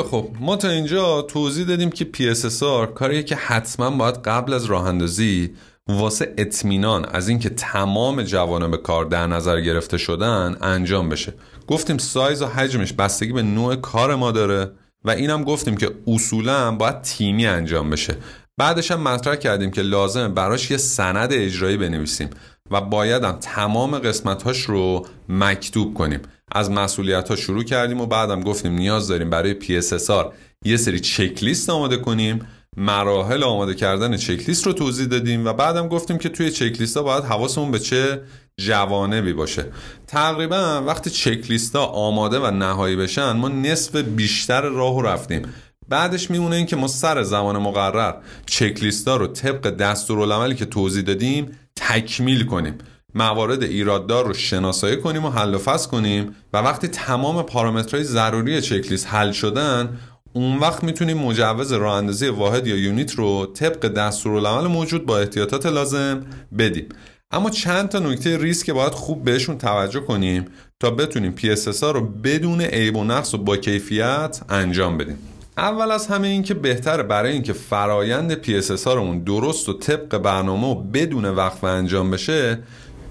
خوب 0.05 0.37
ما 0.41 0.57
تا 0.57 0.69
اینجا 0.69 1.23
توضیح 1.23 1.67
دادیم 1.67 1.91
که 1.91 2.09
PSSR 2.17 2.87
کاریه 2.95 3.23
که 3.23 3.37
حتما 3.37 3.91
باید 3.91 4.15
قبل 4.15 4.53
از 4.53 4.65
راه 4.65 4.87
اندازی 4.87 5.55
واسه 5.89 6.35
اطمینان 6.39 7.05
از 7.05 7.29
اینکه 7.29 7.49
تمام 7.49 8.23
جوانب 8.23 8.77
کار 8.77 9.05
در 9.05 9.27
نظر 9.27 9.61
گرفته 9.61 9.99
شدن 9.99 10.57
انجام 10.61 11.09
بشه. 11.09 11.35
گفتیم 11.67 11.99
سایز 11.99 12.43
و 12.43 12.47
حجمش 12.47 12.93
بستگی 12.93 13.33
به 13.33 13.43
نوع 13.43 13.77
کار 13.77 14.15
ما 14.15 14.33
داره 14.33 14.71
و 15.05 15.11
اینم 15.11 15.45
گفتیم 15.45 15.77
که 15.77 15.91
اصولا 16.07 16.71
باید 16.71 17.03
تیمی 17.03 17.47
انجام 17.47 17.91
بشه. 17.91 18.17
بعدش 18.57 18.91
هم 18.91 19.01
مطرح 19.01 19.37
کردیم 19.37 19.71
که 19.71 19.83
لازمه 19.83 20.29
براش 20.29 20.71
یه 20.71 20.77
سند 20.77 21.33
اجرایی 21.33 21.77
بنویسیم 21.77 22.31
و 22.71 22.81
باید 22.81 23.39
تمام 23.39 23.99
قسمتاش 23.99 24.61
رو 24.61 25.07
مکتوب 25.29 25.95
کنیم. 25.95 26.21
از 26.53 26.71
مسئولیت 26.71 27.29
ها 27.29 27.37
شروع 27.37 27.65
کردیم 27.65 28.01
و 28.01 28.07
بعدم 28.07 28.41
گفتیم 28.41 28.73
نیاز 28.73 29.09
داریم 29.09 29.31
برای 29.31 29.61
PSSR 29.61 30.27
یه 30.65 30.77
سری 30.77 31.01
چکلیست 31.01 31.71
آماده 31.71 31.97
کنیم. 31.97 32.47
مراحل 32.77 33.43
آماده 33.43 33.75
کردن 33.75 34.17
چکلیست 34.17 34.67
رو 34.67 34.73
توضیح 34.73 35.07
دادیم 35.07 35.47
و 35.47 35.53
بعدم 35.53 35.89
گفتیم 35.89 36.19
که 36.19 36.29
توی 36.29 36.51
چکلیست 36.51 36.97
ها 36.97 37.03
باید 37.03 37.25
حواسمون 37.25 37.71
به 37.71 37.79
چه 37.79 38.23
جوانبی 38.61 39.33
باشه. 39.33 39.67
تقریبا 40.07 40.83
وقتی 40.87 41.11
چکلیست 41.11 41.77
ها 41.77 41.87
آماده 41.87 42.39
و 42.39 42.51
نهایی 42.51 42.97
بشن 42.97 43.33
ما 43.33 43.49
نصف 43.49 43.97
بیشتر 43.97 44.61
راه 44.61 45.03
رفتیم. 45.03 45.43
بعدش 45.89 46.31
میمونه 46.31 46.57
این 46.57 46.67
که 46.67 46.77
ما 46.77 46.89
سر 46.89 47.23
زمان 47.23 47.59
مقرر 47.59 48.15
چکلیست 48.47 49.09
ها 49.09 49.17
رو 49.17 49.27
طبق 49.27 49.71
دستورالعملی 49.71 50.55
که 50.55 50.65
توضیح 50.65 51.03
دادیم 51.03 51.59
تکمیل 51.77 52.47
کنیم. 52.47 52.79
موارد 53.15 53.63
ایراددار 53.63 54.27
رو 54.27 54.35
شناسایی 54.35 54.97
کنیم 54.97 55.25
و 55.25 55.31
حل 55.31 55.55
و 55.55 55.59
فصل 55.59 55.91
کنیم 55.91 56.35
و 56.53 56.59
وقتی 56.59 56.89
تمام 56.89 57.43
پارامترهای 57.43 58.05
ضروری 58.05 58.61
چکلیست 58.61 59.07
حل 59.07 59.33
شدن 59.33 59.99
اون 60.33 60.59
وقت 60.59 60.85
می‌تونیم 60.85 61.19
مجوز 61.19 61.73
راه 61.73 61.95
اندازی 61.95 62.29
واحد 62.29 62.67
یا 62.67 62.77
یونیت 62.77 63.15
رو 63.15 63.47
طبق 63.47 63.89
دستورالعمل 63.89 64.67
موجود 64.67 65.07
با 65.07 65.19
احتیاطات 65.19 65.67
لازم 65.67 66.27
بدیم. 66.59 66.89
اما 67.31 67.51
چند 67.51 67.89
تا 67.89 67.99
نکته 67.99 68.39
ریسک 68.39 68.71
باید 68.71 68.93
خوب 68.93 69.25
بهشون 69.25 69.59
توجه 69.59 70.01
کنیم 70.01 70.45
تا 70.81 70.91
بتونیم 70.91 71.35
PSSR 71.39 71.83
رو 71.83 72.01
بدون 72.01 72.61
عیب 72.61 72.97
و 72.97 73.05
نقص 73.05 73.35
و 73.35 73.39
با 73.39 73.57
کیفیت 73.57 74.41
انجام 74.49 74.99
بدیم. 74.99 75.19
اول 75.59 75.91
از 75.91 76.07
همه 76.07 76.29
این 76.29 76.43
که 76.43 76.55
بهتره 76.55 77.03
برای 77.03 77.33
اینکه 77.33 77.53
فرایند 77.53 78.43
PSSR 78.43 78.87
رمون 78.87 79.19
درست 79.19 79.69
و 79.69 79.73
طبق 79.73 80.19
برنامه 80.19 80.67
و 80.67 80.75
بدون 80.75 81.25
وقف 81.25 81.65
انجام 81.65 82.11
بشه 82.11 82.59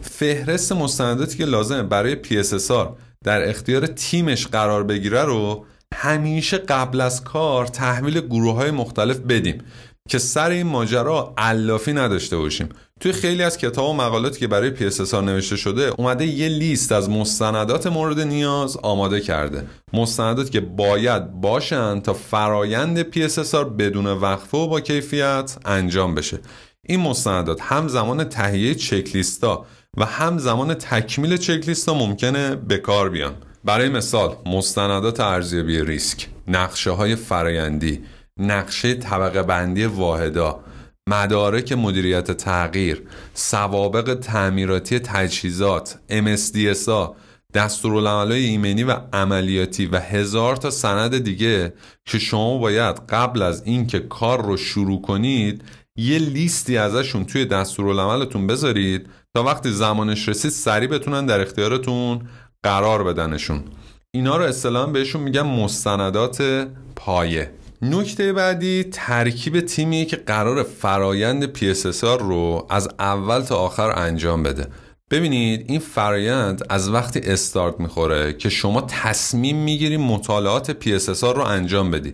فهرست 0.03 0.71
مستنداتی 0.71 1.37
که 1.37 1.45
لازمه 1.45 1.83
برای 1.83 2.17
PSSR 2.23 2.87
در 3.23 3.49
اختیار 3.49 3.87
تیمش 3.87 4.47
قرار 4.47 4.83
بگیره 4.83 5.23
رو 5.23 5.65
همیشه 5.93 6.57
قبل 6.57 7.01
از 7.01 7.23
کار 7.23 7.65
تحویل 7.65 8.21
گروه 8.21 8.55
های 8.55 8.71
مختلف 8.71 9.17
بدیم 9.17 9.63
که 10.09 10.17
سر 10.17 10.49
این 10.49 10.67
ماجرا 10.67 11.33
علافی 11.37 11.93
نداشته 11.93 12.37
باشیم. 12.37 12.69
توی 12.99 13.11
خیلی 13.11 13.43
از 13.43 13.57
کتاب 13.57 13.89
و 13.89 13.93
مقالاتی 13.93 14.39
که 14.39 14.47
برای 14.47 14.75
PSSR 14.75 15.13
نوشته 15.13 15.55
شده 15.55 15.93
اومده 15.97 16.25
یه 16.25 16.49
لیست 16.49 16.91
از 16.91 17.09
مستندات 17.09 17.87
مورد 17.87 18.19
نیاز 18.19 18.77
آماده 18.77 19.21
کرده. 19.21 19.67
مستنداتی 19.93 20.49
که 20.49 20.61
باید 20.61 21.31
باشن 21.31 21.99
تا 21.99 22.13
فرایند 22.13 23.11
PSSR 23.11 23.65
بدون 23.79 24.07
وقفه 24.07 24.57
و 24.57 24.67
با 24.67 24.81
کیفیت 24.81 25.57
انجام 25.65 26.15
بشه. 26.15 26.39
این 26.85 26.99
مستندات 26.99 27.61
هم 27.61 27.87
زمان 27.87 28.23
تهیه 28.23 28.75
چکلیستا 28.75 29.65
و 29.97 30.05
هم 30.05 30.37
زمان 30.37 30.73
تکمیل 30.73 31.37
چکلیست 31.37 31.89
ها 31.89 31.95
ممکنه 31.95 32.55
به 32.55 32.77
کار 32.77 33.09
بیان. 33.09 33.33
برای 33.63 33.89
مثال 33.89 34.35
مستندات 34.45 35.19
ارزیابی 35.19 35.81
ریسک 35.81 36.27
نقشه 36.47 36.91
های 36.91 37.15
فرایندی 37.15 38.03
نقشه 38.37 38.93
طبقه 38.93 39.43
بندی 39.43 39.85
واحدا 39.85 40.59
مدارک 41.07 41.71
مدیریت 41.71 42.31
تغییر 42.31 43.01
سوابق 43.33 44.13
تعمیراتی 44.13 44.99
تجهیزات 44.99 45.97
MSDSA 46.09 47.15
دستورالعملهای 47.53 48.43
ایمنی 48.43 48.83
و 48.83 48.91
عملیاتی 49.13 49.85
و 49.85 49.99
هزار 49.99 50.55
تا 50.55 50.69
سند 50.69 51.17
دیگه 51.17 51.73
که 52.05 52.19
شما 52.19 52.57
باید 52.57 52.95
قبل 53.09 53.41
از 53.41 53.63
اینکه 53.65 53.99
کار 53.99 54.45
رو 54.45 54.57
شروع 54.57 55.01
کنید 55.01 55.63
یه 55.95 56.19
لیستی 56.19 56.77
ازشون 56.77 57.25
توی 57.25 57.45
دستورالعملتون 57.45 58.47
بذارید 58.47 59.09
تا 59.35 59.43
وقتی 59.43 59.71
زمانش 59.71 60.29
رسید 60.29 60.51
سریع 60.51 60.89
بتونن 60.89 61.25
در 61.25 61.41
اختیارتون 61.41 62.21
قرار 62.63 63.03
بدنشون. 63.03 63.63
اینا 64.11 64.37
رو 64.37 64.43
اصطلاحا 64.43 64.85
بهشون 64.85 65.21
میگن 65.21 65.41
مستندات 65.41 66.67
پایه. 66.95 67.51
نکته 67.81 68.33
بعدی 68.33 68.83
ترکیب 68.83 69.59
تیمی 69.59 70.05
که 70.05 70.15
قرار 70.15 70.63
فرایند 70.63 71.57
PSSR 71.57 72.03
رو 72.03 72.67
از 72.69 72.89
اول 72.99 73.41
تا 73.41 73.57
آخر 73.57 73.99
انجام 73.99 74.43
بده. 74.43 74.67
ببینید 75.11 75.65
این 75.67 75.79
فرایند 75.79 76.65
از 76.69 76.89
وقتی 76.89 77.19
استارت 77.19 77.79
می‌خوره 77.79 78.33
که 78.33 78.49
شما 78.49 78.81
تصمیم 78.81 79.57
می‌گیری 79.57 79.97
مطالعات 79.97 80.83
PSSR 80.83 81.23
رو 81.23 81.41
انجام 81.41 81.91
بدی 81.91 82.13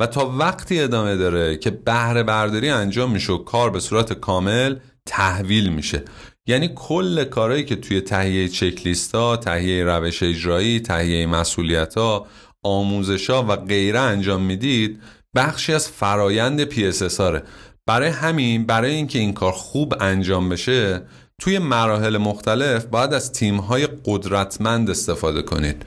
و 0.00 0.06
تا 0.06 0.34
وقتی 0.38 0.80
ادامه 0.80 1.16
داره 1.16 1.56
که 1.56 1.70
بهره 1.70 2.22
برداری 2.22 2.68
انجام 2.68 3.12
میشه 3.12 3.32
و 3.32 3.38
کار 3.38 3.70
به 3.70 3.80
صورت 3.80 4.12
کامل 4.12 4.76
تحویل 5.10 5.68
میشه. 5.68 6.02
یعنی 6.46 6.70
کل 6.74 7.24
کارهایی 7.24 7.64
که 7.64 7.76
توی 7.76 8.00
تهیه 8.00 8.48
چک 8.48 8.96
ها، 9.14 9.36
تهیه 9.36 9.84
روش 9.84 10.22
اجرایی، 10.22 10.80
تهیه 10.80 11.26
مسئولیت 11.26 11.94
ها، 11.94 12.26
آموزش 12.62 13.30
ها 13.30 13.46
و 13.48 13.56
غیره 13.56 14.00
انجام 14.00 14.42
می‌دید 14.42 15.00
بخشی 15.36 15.72
از 15.72 15.88
فرایند 15.88 16.70
PSSR 16.70 17.40
برای 17.86 18.08
همین 18.08 18.66
برای 18.66 18.94
اینکه 18.94 19.18
این 19.18 19.32
کار 19.32 19.52
خوب 19.52 19.94
انجام 20.00 20.48
بشه 20.48 21.02
توی 21.40 21.58
مراحل 21.58 22.16
مختلف 22.16 22.84
باید 22.84 23.14
از 23.14 23.32
تیمهای 23.32 23.88
قدرتمند 24.04 24.90
استفاده 24.90 25.42
کنید. 25.42 25.82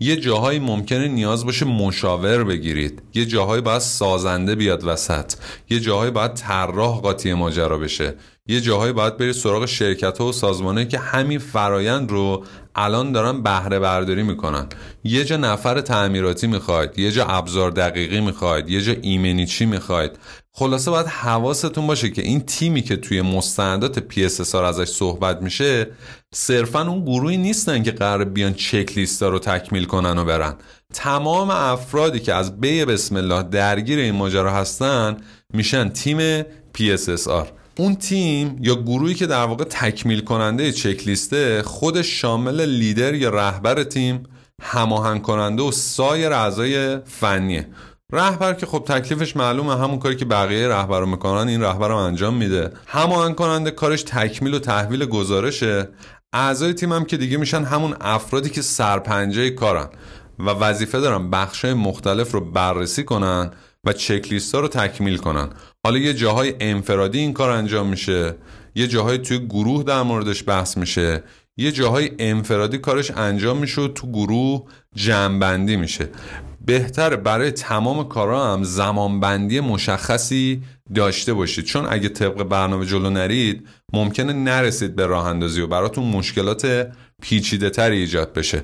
یه 0.00 0.16
جاهایی 0.16 0.58
ممکنه 0.58 1.08
نیاز 1.08 1.44
باشه 1.44 1.66
مشاور 1.66 2.44
بگیرید. 2.44 3.02
یه 3.14 3.26
جاهایی 3.26 3.62
باید 3.62 3.78
سازنده 3.78 4.54
بیاد 4.54 4.84
وسط. 4.84 5.32
یه 5.70 5.80
جاهایی 5.80 6.10
باید 6.10 6.34
طراح 6.34 7.00
قاطی 7.00 7.34
ماجرا 7.34 7.78
بشه. 7.78 8.14
یه 8.48 8.60
جاهایی 8.60 8.92
باید 8.92 9.16
برید 9.16 9.32
سراغ 9.32 9.66
شرکت 9.66 10.18
ها 10.18 10.26
و 10.26 10.32
سازمانه 10.32 10.84
که 10.84 10.98
همین 10.98 11.38
فرایند 11.38 12.10
رو 12.10 12.44
الان 12.74 13.12
دارن 13.12 13.42
بهره 13.42 13.78
برداری 13.78 14.22
می‌کنن. 14.22 14.66
یه 15.04 15.24
جا 15.24 15.36
نفر 15.36 15.80
تعمیراتی 15.80 16.46
می‌خواید 16.46 16.98
یه 16.98 17.12
جا 17.12 17.26
ابزار 17.26 17.70
دقیقی 17.70 18.20
می‌خواید 18.20 18.70
یه 18.70 18.80
جا 18.80 18.94
ایمنی 19.02 19.46
چی 19.46 19.66
می‌خواید. 19.66 20.10
خلاصه 20.52 20.90
باید 20.90 21.06
حواستون 21.06 21.86
باشه 21.86 22.10
که 22.10 22.22
این 22.22 22.40
تیمی 22.40 22.82
که 22.82 22.96
توی 22.96 23.22
مستندات 23.22 23.98
PSSR 24.12 24.54
ازش 24.54 24.88
صحبت 24.88 25.42
میشه 25.42 25.86
صرفا 26.34 26.80
اون 26.80 27.04
گروهی 27.04 27.36
نیستن 27.36 27.82
که 27.82 27.90
قرار 27.90 28.24
بیان 28.24 28.54
چک 28.54 28.92
لیستا 28.96 29.28
رو 29.28 29.38
تکمیل 29.38 29.84
کنن 29.84 30.18
و 30.18 30.24
برن. 30.24 30.54
تمام 30.94 31.50
افرادی 31.50 32.18
که 32.18 32.34
از 32.34 32.60
بی 32.60 32.84
بسم 32.84 33.16
الله 33.16 33.42
درگیر 33.42 33.98
این 33.98 34.14
ماجرا 34.14 34.50
هستن 34.50 35.16
میشن 35.54 35.88
تیم 35.88 36.42
PSSR 36.42 37.46
اون 37.78 37.94
تیم 37.94 38.56
یا 38.60 38.74
گروهی 38.74 39.14
که 39.14 39.26
در 39.26 39.44
واقع 39.44 39.64
تکمیل 39.64 40.20
کننده 40.20 40.72
چک 40.72 41.06
لیسته 41.06 41.62
خودش 41.62 42.20
شامل 42.20 42.60
لیدر 42.60 43.14
یا 43.14 43.30
رهبر 43.30 43.84
تیم 43.84 44.22
هماهنگ 44.62 45.22
کننده 45.22 45.62
و 45.62 45.70
سایر 45.72 46.32
اعضای 46.32 46.98
فنیه. 47.04 47.68
رهبر 48.12 48.54
که 48.54 48.66
خب 48.66 48.84
تکلیفش 48.88 49.36
معلومه 49.36 49.78
همون 49.78 49.98
کاری 49.98 50.16
که 50.16 50.24
بقیه 50.24 50.68
رهبر 50.68 51.00
رو 51.00 51.06
می‌کنن 51.06 51.48
این 51.48 51.62
رهبر 51.62 51.88
رو 51.88 51.96
انجام 51.96 52.34
میده. 52.34 52.70
هماهنگ 52.86 53.34
کننده 53.34 53.70
کارش 53.70 54.02
تکمیل 54.02 54.54
و 54.54 54.58
تحویل 54.58 55.06
گزارشه. 55.06 55.88
اعضای 56.32 56.72
تیم 56.72 56.92
هم 56.92 57.04
که 57.04 57.16
دیگه 57.16 57.36
میشن 57.36 57.64
همون 57.64 57.94
افرادی 58.00 58.50
که 58.50 58.62
سرپنجه 58.62 59.50
کارن 59.50 59.88
و 60.38 60.50
وظیفه 60.50 61.00
دارن 61.00 61.30
بخشای 61.30 61.74
مختلف 61.74 62.32
رو 62.32 62.40
بررسی 62.40 63.04
کنن 63.04 63.50
و 63.84 63.92
چکلیست 63.92 64.54
ها 64.54 64.60
رو 64.60 64.68
تکمیل 64.68 65.16
کنن. 65.16 65.50
حالا 65.86 65.98
یه 65.98 66.14
جاهای 66.14 66.54
انفرادی 66.60 67.18
این 67.18 67.32
کار 67.32 67.50
انجام 67.50 67.86
میشه 67.86 68.34
یه 68.74 68.86
جاهای 68.86 69.18
توی 69.18 69.38
گروه 69.38 69.82
در 69.84 70.02
موردش 70.02 70.44
بحث 70.46 70.76
میشه 70.76 71.22
یه 71.56 71.72
جاهای 71.72 72.10
انفرادی 72.18 72.78
کارش 72.78 73.10
انجام 73.10 73.58
میشه 73.58 73.80
و 73.80 73.88
تو 73.88 74.06
گروه 74.06 74.62
جمعبندی 74.94 75.76
میشه. 75.76 76.08
بهتر 76.60 77.16
برای 77.16 77.50
تمام 77.50 78.08
کارا 78.08 78.52
هم 78.52 78.62
زمانبندی 78.62 79.60
مشخصی 79.60 80.62
داشته 80.94 81.34
باشید. 81.34 81.64
چون 81.64 81.86
اگه 81.88 82.08
طبق 82.08 82.42
برنامه 82.42 82.86
جلو 82.86 83.10
نرید 83.10 83.68
ممکنه 83.92 84.32
نرسید 84.32 84.96
به 84.96 85.06
راه 85.06 85.26
اندازی 85.26 85.60
و 85.60 85.66
براتون 85.66 86.04
مشکلات 86.04 86.88
پیچیده 87.22 87.70
تری 87.70 87.98
ایجاد 87.98 88.32
بشه. 88.32 88.62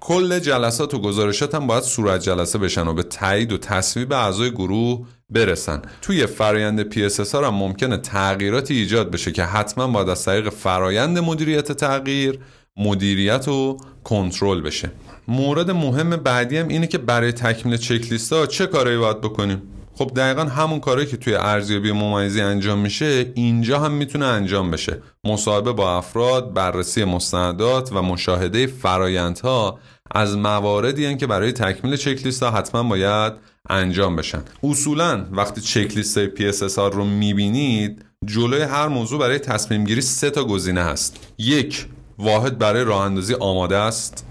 کل 0.00 0.38
جلسات 0.38 0.94
و 0.94 0.98
گزارشات 0.98 1.54
هم 1.54 1.66
باید 1.66 1.82
صورت 1.82 2.20
جلسه 2.20 2.58
بشن 2.58 2.86
و 2.86 2.94
به 2.94 3.02
تایید 3.02 3.52
و 3.52 3.58
تصویب 3.58 4.12
اعضای 4.12 4.50
گروه 4.50 5.06
برسن. 5.30 5.82
توی 6.02 6.26
فرایند 6.26 6.94
PSS 6.94 7.34
هم 7.34 7.54
ممکنه 7.54 7.96
تغییراتی 7.96 8.74
ایجاد 8.74 9.10
بشه 9.10 9.32
که 9.32 9.44
حتما 9.44 9.86
باید 9.86 10.08
از 10.08 10.24
طریق 10.24 10.48
فرایند 10.48 11.18
مدیریت 11.18 11.72
تغییر 11.72 12.38
مدیریت 12.76 13.48
و 13.48 13.76
کنترل 14.04 14.60
بشه. 14.60 14.90
مورد 15.28 15.70
مهم 15.70 16.10
بعدی 16.10 16.56
هم 16.56 16.68
اینه 16.68 16.86
که 16.86 16.98
برای 16.98 17.32
تکمیل 17.32 17.76
چک 17.76 18.32
ها 18.32 18.46
چه 18.46 18.66
کارایی 18.66 18.98
باید 18.98 19.20
بکنیم؟ 19.20 19.62
خب 19.94 20.10
دقیقا 20.16 20.44
همون 20.44 20.80
کاری 20.80 21.06
که 21.06 21.16
توی 21.16 21.34
ارزیابی 21.34 21.92
ممیزی 21.92 22.40
انجام 22.40 22.78
میشه 22.78 23.32
اینجا 23.34 23.78
هم 23.78 23.92
می‌تونه 23.92 24.24
انجام 24.24 24.70
بشه. 24.70 25.02
مصاحبه 25.24 25.72
با 25.72 25.96
افراد 25.96 26.54
بررسی 26.54 27.04
مستندات 27.04 27.92
و 27.92 28.02
مشاهده 28.02 28.66
فرایندها 28.66 29.78
از 30.10 30.36
مواردی 30.36 31.16
که 31.16 31.26
برای 31.26 31.52
تکمیل 31.52 31.96
چک 31.96 32.42
ها 32.42 32.50
حتما 32.50 32.82
باید 32.82 33.32
انجام 33.70 34.16
بشن. 34.16 34.42
اصولا 34.62 35.26
وقتی 35.32 35.60
چک 35.60 35.96
لیست 35.96 36.26
PSSR 36.26 36.92
رو 36.92 37.04
می‌بینید 37.04 38.04
جلوی 38.26 38.62
هر 38.62 38.88
موضوع 38.88 39.20
برای 39.20 39.38
تصمیم 39.38 39.84
گیری 39.84 40.00
سه 40.00 40.30
تا 40.30 40.44
گزینه 40.44 40.82
هست. 40.82 41.16
یک 41.38 41.86
واحد 42.18 42.58
برای 42.58 42.84
راه 42.84 43.02
اندازی 43.02 43.34
آماده 43.34 43.76
است. 43.76 44.26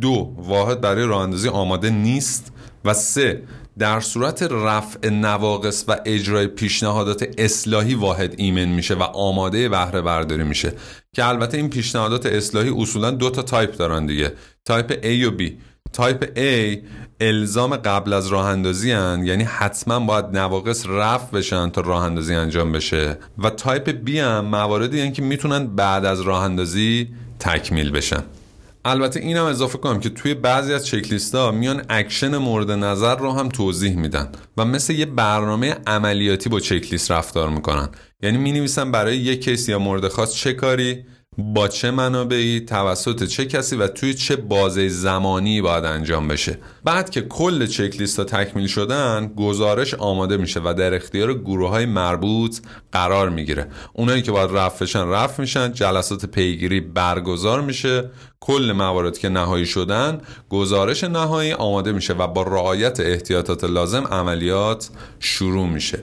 دو 0.00 0.34
واحد 0.36 0.80
برای 0.80 1.04
راه 1.04 1.22
اندازی 1.22 1.48
آماده 1.48 1.90
نیست. 1.90 2.52
و 2.84 2.94
سه 2.94 3.42
در 3.78 4.00
صورت 4.00 4.42
رفع 4.42 5.08
نواقص 5.08 5.84
و 5.88 5.96
اجرای 6.06 6.46
پیشنهادات 6.46 7.28
اصلاحی 7.38 7.94
واحد 7.94 8.34
ایمن 8.36 8.64
میشه 8.64 8.94
و 8.94 9.02
آماده 9.02 9.68
بهره 9.68 10.00
برداری 10.02 10.44
میشه. 10.44 10.72
که 11.14 11.24
البته 11.24 11.56
این 11.56 11.70
پیشنهادات 11.70 12.26
اصلاحی 12.26 12.70
اصولا 12.76 13.10
دو 13.10 13.30
تا 13.30 13.42
تایپ 13.42 13.76
دارن 13.76 14.06
دیگه. 14.06 14.32
type 14.64 14.92
A 14.92 15.26
و 15.26 15.38
B. 15.38 15.52
type 15.92 16.24
A 16.24 16.78
الزام 17.20 17.76
قبل 17.76 18.12
از 18.12 18.26
راه 18.26 18.46
اندازی 18.46 18.88
یعنی 18.88 19.44
حتما 19.44 20.00
باید 20.00 20.24
نواقص 20.24 20.86
رفع 20.86 21.36
بشن 21.36 21.70
تا 21.70 21.80
راه 21.80 22.02
اندازی 22.04 22.34
انجام 22.34 22.72
بشه. 22.72 23.18
و 23.38 23.50
type 23.50 24.06
B 24.06 24.10
هم 24.10 24.44
مواردی 24.44 25.12
که 25.12 25.22
می‌تونن 25.22 25.66
بعد 25.66 26.04
از 26.04 26.20
راه 26.20 26.42
اندازی 26.42 27.08
تکمیل 27.38 27.90
بشن. 27.90 28.22
البته 28.84 29.20
اینم 29.20 29.44
اضافه 29.44 29.78
کنم 29.78 30.00
که 30.00 30.08
توی 30.08 30.34
بعضی 30.34 30.74
از 30.74 30.86
چکلیست 30.86 31.34
ها 31.34 31.50
میان 31.50 31.82
اکشن 31.88 32.36
مورد 32.36 32.70
نظر 32.70 33.16
رو 33.16 33.32
هم 33.32 33.48
توضیح 33.48 33.96
میدن 33.96 34.28
و 34.56 34.64
مثل 34.64 34.92
یه 34.92 35.06
برنامه 35.06 35.76
عملیاتی 35.86 36.48
با 36.48 36.60
چکلیست 36.60 37.10
رفتار 37.10 37.50
می‌کنن. 37.50 37.88
یعنی 38.22 38.38
می 38.38 38.52
نویسن 38.52 38.92
برای 38.92 39.16
یک 39.16 39.44
کیس 39.44 39.68
یا 39.68 39.78
مورد 39.78 40.08
خاص 40.08 40.34
چه 40.34 40.52
کاری 40.52 41.04
با 41.38 41.68
چه 41.68 41.90
منابعی 41.90 42.60
توسط 42.60 43.24
چه 43.24 43.44
کسی 43.44 43.76
و 43.76 43.88
توی 43.88 44.14
چه 44.14 44.36
بازه 44.36 44.88
زمانی 44.88 45.62
باید 45.62 45.84
انجام 45.84 46.28
بشه. 46.28 46.58
بعد 46.84 47.10
که 47.10 47.20
کل 47.20 47.66
چک 47.66 47.96
لیست 48.00 48.20
تکمیل 48.20 48.66
شدن 48.66 49.32
گزارش 49.36 49.94
آماده 49.94 50.36
میشه 50.36 50.60
و 50.64 50.74
در 50.78 50.94
اختیار 50.94 51.34
گروه 51.34 51.70
های 51.70 51.86
مربوط 51.86 52.58
قرار 52.92 53.30
می‌گیره. 53.30 53.66
اونایی 53.92 54.22
که 54.22 54.32
باید 54.32 54.50
رفعشن 54.52 55.08
رفع 55.08 55.40
میشن. 55.40 55.72
جلسات 55.72 56.26
پیگیری 56.26 56.80
برگزار 56.80 57.60
میشه. 57.60 58.10
کل 58.40 58.72
موارد 58.76 59.18
که 59.18 59.28
نهایی 59.28 59.66
شدن 59.66 60.20
گزارش 60.50 61.04
نهایی 61.04 61.52
آماده 61.52 61.92
میشه 61.92 62.12
و 62.12 62.26
با 62.26 62.42
رعایت 62.42 63.00
احتیاطات 63.00 63.64
لازم 63.64 64.04
عملیات 64.04 64.90
شروع 65.20 65.68
میشه. 65.68 66.02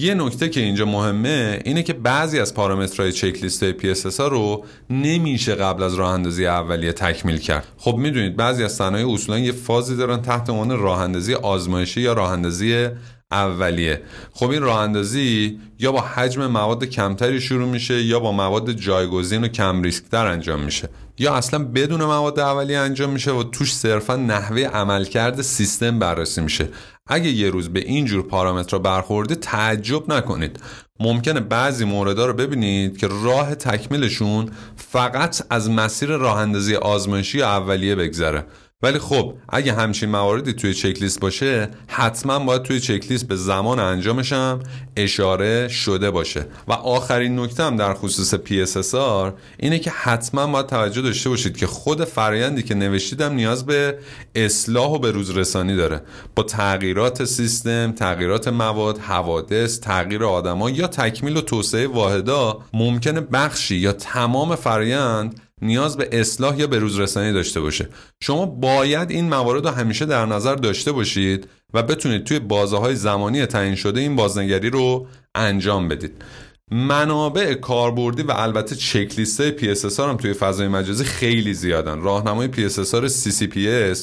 یه 0.00 0.14
نکته 0.14 0.48
که 0.48 0.60
اینجا 0.60 0.84
مهمه 0.86 1.62
اینه 1.64 1.82
که 1.82 1.92
بعضی 1.92 2.40
از 2.40 2.54
پارامترهای 2.54 3.12
چک 3.12 3.42
لیست 3.42 3.72
PSS 3.72 4.16
ها 4.20 4.28
رو 4.28 4.64
نمیشه 4.90 5.54
قبل 5.54 5.82
از 5.82 5.94
راه 5.94 6.10
اندازی 6.10 6.46
اولیه 6.46 6.92
تکمیل 6.92 7.38
کرد. 7.38 7.66
خب 7.76 7.96
می‌دونید 7.96 8.36
بعضی 8.36 8.64
از 8.64 8.72
صنایع 8.72 9.10
اصولا 9.10 9.38
یه 9.38 9.52
فازی 9.52 9.96
دارن 9.96 10.22
تحت 10.22 10.50
عنوان 10.50 10.78
راه 10.78 11.00
اندازی 11.00 11.34
آزمایشی 11.34 12.00
یا 12.00 12.12
راه 12.12 12.30
اندازی 12.30 12.88
اولیه. 13.30 14.02
خب 14.32 14.50
این 14.50 14.62
راه 14.62 14.78
اندازی 14.78 15.60
یا 15.78 15.92
با 15.92 16.00
حجم 16.00 16.46
مواد 16.46 16.84
کمتری 16.84 17.40
شروع 17.40 17.68
میشه 17.68 18.02
یا 18.02 18.20
با 18.20 18.32
مواد 18.32 18.72
جایگزین 18.72 19.44
و 19.44 19.48
کم 19.48 19.82
ریسکتر 19.82 20.26
انجام 20.26 20.60
میشه. 20.60 20.88
یا 21.18 21.34
اصلا 21.34 21.64
بدون 21.64 22.04
مواد 22.04 22.40
اولیه 22.40 22.78
انجام 22.78 23.10
میشه 23.10 23.32
و 23.32 23.42
توش 23.42 23.74
صرفا 23.74 24.16
نحوه 24.16 24.62
عملکرد 24.62 25.42
سیستم 25.42 25.98
بررسی 25.98 26.40
میشه. 26.40 26.68
اگه 27.10 27.30
یه 27.30 27.50
روز 27.50 27.68
به 27.68 27.80
این 27.80 28.04
جور 28.04 28.22
پارامترها 28.22 28.78
برخورده 28.78 29.34
تعجب 29.34 30.12
نکنید. 30.12 30.60
ممکنه 31.00 31.40
بعضی 31.40 31.84
موردها 31.84 32.26
رو 32.26 32.32
ببینید 32.32 32.98
که 32.98 33.08
راه 33.08 33.54
تکمیلشون 33.54 34.50
فقط 34.76 35.42
از 35.50 35.70
مسیر 35.70 36.08
راه 36.08 36.36
اندازی 36.38 36.74
آزمایشی 36.74 37.42
اولیه 37.42 37.94
بگذره. 37.94 38.44
ولی 38.82 38.98
خب 38.98 39.34
اگه 39.48 39.72
همچین 39.72 40.10
مواردی 40.10 40.52
توی 40.52 40.74
چکلیست 40.74 41.20
باشه 41.20 41.68
حتما 41.88 42.38
باید 42.38 42.62
توی 42.62 42.80
چکلیست 42.80 43.28
به 43.28 43.36
زمان 43.36 43.78
انجامش 43.78 44.32
هم 44.32 44.60
اشاره 44.96 45.68
شده 45.68 46.10
باشه. 46.10 46.46
و 46.68 46.72
آخرین 46.72 47.38
نکته 47.38 47.62
هم 47.62 47.76
در 47.76 47.94
خصوص 47.94 48.34
PSSR 48.34 49.32
اینه 49.58 49.78
که 49.78 49.90
حتما 49.90 50.46
باید 50.46 50.66
توجه 50.66 51.02
داشته 51.02 51.28
باشید 51.28 51.56
که 51.56 51.66
خود 51.66 52.04
فرایندی 52.04 52.62
که 52.62 52.74
نوشتیدم 52.74 53.32
نیاز 53.32 53.66
به 53.66 53.98
اصلاح 54.34 54.90
و 54.90 54.98
به 54.98 55.10
روز 55.10 55.30
رسانی 55.30 55.76
داره. 55.76 56.02
با 56.34 56.42
تغییرات 56.42 57.24
سیستم، 57.24 57.92
تغییرات 57.92 58.48
مواد، 58.48 58.98
حوادث، 58.98 59.80
تغییر 59.80 60.24
آدما 60.24 60.70
یا 60.70 60.86
تکمیل 60.86 61.36
و 61.36 61.40
توسعه 61.40 61.86
واحدا 61.86 62.58
ممکنه 62.72 63.20
بخشی 63.20 63.76
یا 63.76 63.92
تمام 63.92 64.56
فرایند 64.56 65.40
نیاز 65.62 65.96
به 65.96 66.08
اصلاح 66.12 66.58
یا 66.58 66.66
به 66.66 66.78
روزرسانی 66.78 67.32
داشته 67.32 67.60
باشه. 67.60 67.88
شما 68.22 68.46
باید 68.46 69.10
این 69.10 69.28
موارد 69.28 69.66
رو 69.66 69.74
همیشه 69.74 70.06
در 70.06 70.26
نظر 70.26 70.54
داشته 70.54 70.92
باشید 70.92 71.48
و 71.74 71.82
بتونید 71.82 72.24
توی 72.24 72.38
بازه 72.38 72.76
های 72.76 72.94
زمانی 72.94 73.46
تعیین 73.46 73.74
شده 73.74 74.00
این 74.00 74.16
بازنگری 74.16 74.70
رو 74.70 75.06
انجام 75.34 75.88
بدید. 75.88 76.22
منابع 76.70 77.54
کاربردی 77.54 78.22
و 78.22 78.30
البته 78.30 78.76
چک 78.76 79.18
لیست 79.18 79.58
PSSR 79.58 80.00
هم 80.00 80.16
توی 80.16 80.32
فضای 80.32 80.68
مجازی 80.68 81.04
خیلی 81.04 81.54
زیادن. 81.54 82.00
راهنمای 82.00 82.48
PSSR 82.52 83.08
CCPS 83.08 83.98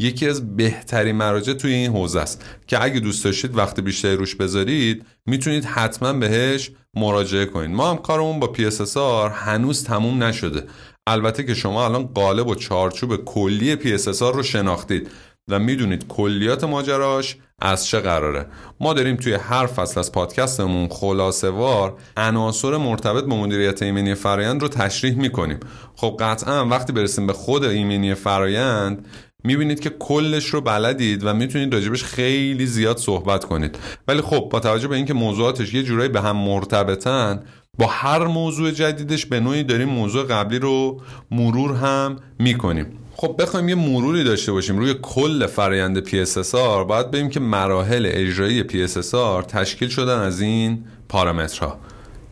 یکی 0.00 0.28
از 0.28 0.56
بهترین 0.56 1.16
مراجع 1.16 1.52
توی 1.52 1.72
این 1.72 1.90
حوزه 1.90 2.20
است. 2.20 2.44
که 2.66 2.84
اگه 2.84 3.00
دوست 3.00 3.24
داشتید 3.24 3.56
وقت 3.56 3.80
بیشتری 3.80 4.16
روش 4.16 4.34
بذارید 4.34 5.06
می‌تونید 5.26 5.64
حتما 5.64 6.12
بهش 6.12 6.70
مراجعه 6.94 7.44
کنید. 7.44 7.70
ما 7.70 7.90
هم 7.90 7.96
کارمون 7.96 8.40
با 8.40 8.52
PSSR 8.56 9.32
هنوز 9.34 9.84
تموم 9.84 10.22
نشده. 10.22 10.64
البته 11.06 11.44
که 11.44 11.54
شما 11.54 11.84
الان 11.84 12.06
قالب 12.06 12.46
و 12.46 12.54
چارچوب 12.54 13.16
کلی 13.16 13.76
PSSR 13.76 14.34
رو 14.34 14.42
شناختید 14.42 15.08
و 15.48 15.58
می‌دونید 15.58 16.06
کلیات 16.08 16.64
ماجراش 16.64 17.36
از 17.62 17.86
چه 17.86 18.00
قراره. 18.00 18.46
ما 18.80 18.92
داریم 18.92 19.16
توی 19.16 19.32
هر 19.32 19.66
فصل 19.66 20.00
از 20.00 20.12
پادکستمون 20.12 20.88
خلاصه 20.88 21.50
وار 21.50 21.96
عناصر 22.16 22.76
مرتبط 22.76 23.24
با 23.24 23.36
مدیریت 23.36 23.82
ایمنی 23.82 24.14
فرایند 24.14 24.62
رو 24.62 24.68
تشریح 24.68 25.14
می‌کنیم. 25.14 25.60
خب 25.96 26.16
قطعا 26.20 26.66
وقتی 26.66 26.92
برسیم 26.92 27.26
به 27.26 27.32
خود 27.32 27.64
ایمنی 27.64 28.14
فرایند 28.14 29.06
می‌بینید 29.44 29.80
که 29.80 29.90
کلش 29.90 30.46
رو 30.46 30.60
بلدید 30.60 31.24
و 31.24 31.34
می‌تونید 31.34 31.74
راجبش 31.74 32.04
خیلی 32.04 32.66
زیاد 32.66 32.98
صحبت 32.98 33.44
کنید. 33.44 33.78
ولی 34.08 34.20
خب 34.20 34.48
با 34.52 34.60
توجه 34.60 34.88
به 34.88 34.96
اینکه 34.96 35.14
موضوعاتش 35.14 35.74
یه 35.74 35.82
جورایی 35.82 36.08
به 36.08 36.20
هم 36.20 36.36
مرتبطن 36.36 37.42
با 37.78 37.86
هر 37.86 38.26
موضوع 38.26 38.70
جدیدش 38.70 39.26
به 39.26 39.40
نوعی 39.40 39.62
داریم 39.62 39.88
موضوع 39.88 40.26
قبلی 40.26 40.58
رو 40.58 41.00
مرور 41.30 41.72
هم 41.76 42.16
می‌کنیم. 42.38 42.86
خب 43.16 43.36
بخوایم 43.38 43.68
یه 43.68 43.74
مروری 43.74 44.24
داشته 44.24 44.52
باشیم 44.52 44.78
روی 44.78 44.94
کل 45.02 45.46
فرایند 45.46 46.08
PSSR 46.08 46.84
باید 46.88 47.10
بگیم 47.10 47.28
که 47.28 47.40
مراحل 47.40 48.08
اجرایی 48.10 48.64
PSSR 48.64 49.46
تشکیل 49.48 49.88
شدن 49.88 50.18
از 50.18 50.40
این 50.40 50.84
پارامترها. 51.08 51.78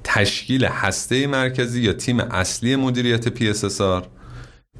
تشکیل 0.05 0.64
هسته 0.64 1.27
مرکزی 1.27 1.83
یا 1.83 1.92
تیم 1.92 2.21
اصلی 2.21 2.77
مدیریت 2.77 3.38
PSSR 3.38 4.18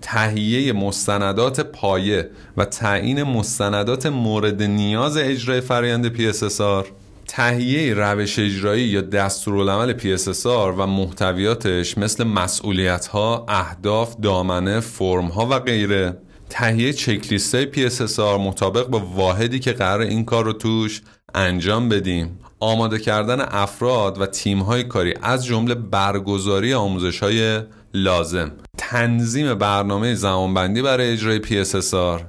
تهیه 0.03 0.73
مستندات 0.73 1.61
پایه 1.61 2.31
و 2.57 2.65
تعیین 2.65 3.23
مستندات 3.23 4.07
مورد 4.07 4.63
نیاز 4.63 5.17
اجرای 5.17 5.61
فرایند 5.61 6.17
PSSR 6.17 6.87
تهیه 7.29 7.95
روش 7.95 8.39
اجرایی 8.39 8.85
یا 8.85 9.01
دستورالعمل 9.01 9.99
PSSR 9.99 10.47
و 10.47 10.87
محتویاتش 10.87 11.99
مثل 11.99 12.25
مسئولیت 12.25 13.07
ها، 13.07 13.47
اهداف، 13.49 14.17
دامنه، 14.17 14.81
فرم 14.81 15.27
ها 15.27 15.47
و 15.47 15.59
غیره. 15.59 16.19
تهیه 16.51 16.93
چکلیست 16.93 17.55
های 17.55 17.73
PSSR 17.73 18.41
مطابق 18.41 18.87
با 18.87 18.99
واحدی 18.99 19.59
که 19.59 19.73
قرار 19.73 20.01
این 20.01 20.25
کار 20.25 20.45
رو 20.45 20.53
توش 20.53 21.03
انجام 21.35 21.89
بدیم. 21.89 22.39
آماده 22.61 22.99
کردن 22.99 23.41
افراد 23.41 24.21
و 24.21 24.27
تیم 24.27 24.59
های 24.59 24.85
کاری 24.85 25.15
از 25.23 25.45
جمله 25.45 25.75
برگزاری 25.75 26.75
آموزش 26.75 27.19
های 27.19 27.61
لازم. 27.95 28.53
تنظیم 28.91 29.55
برنامه 29.55 30.15
زمانبندی 30.15 30.83
برای 30.83 31.13
اجرای 31.13 31.41
PSSR 31.43 32.23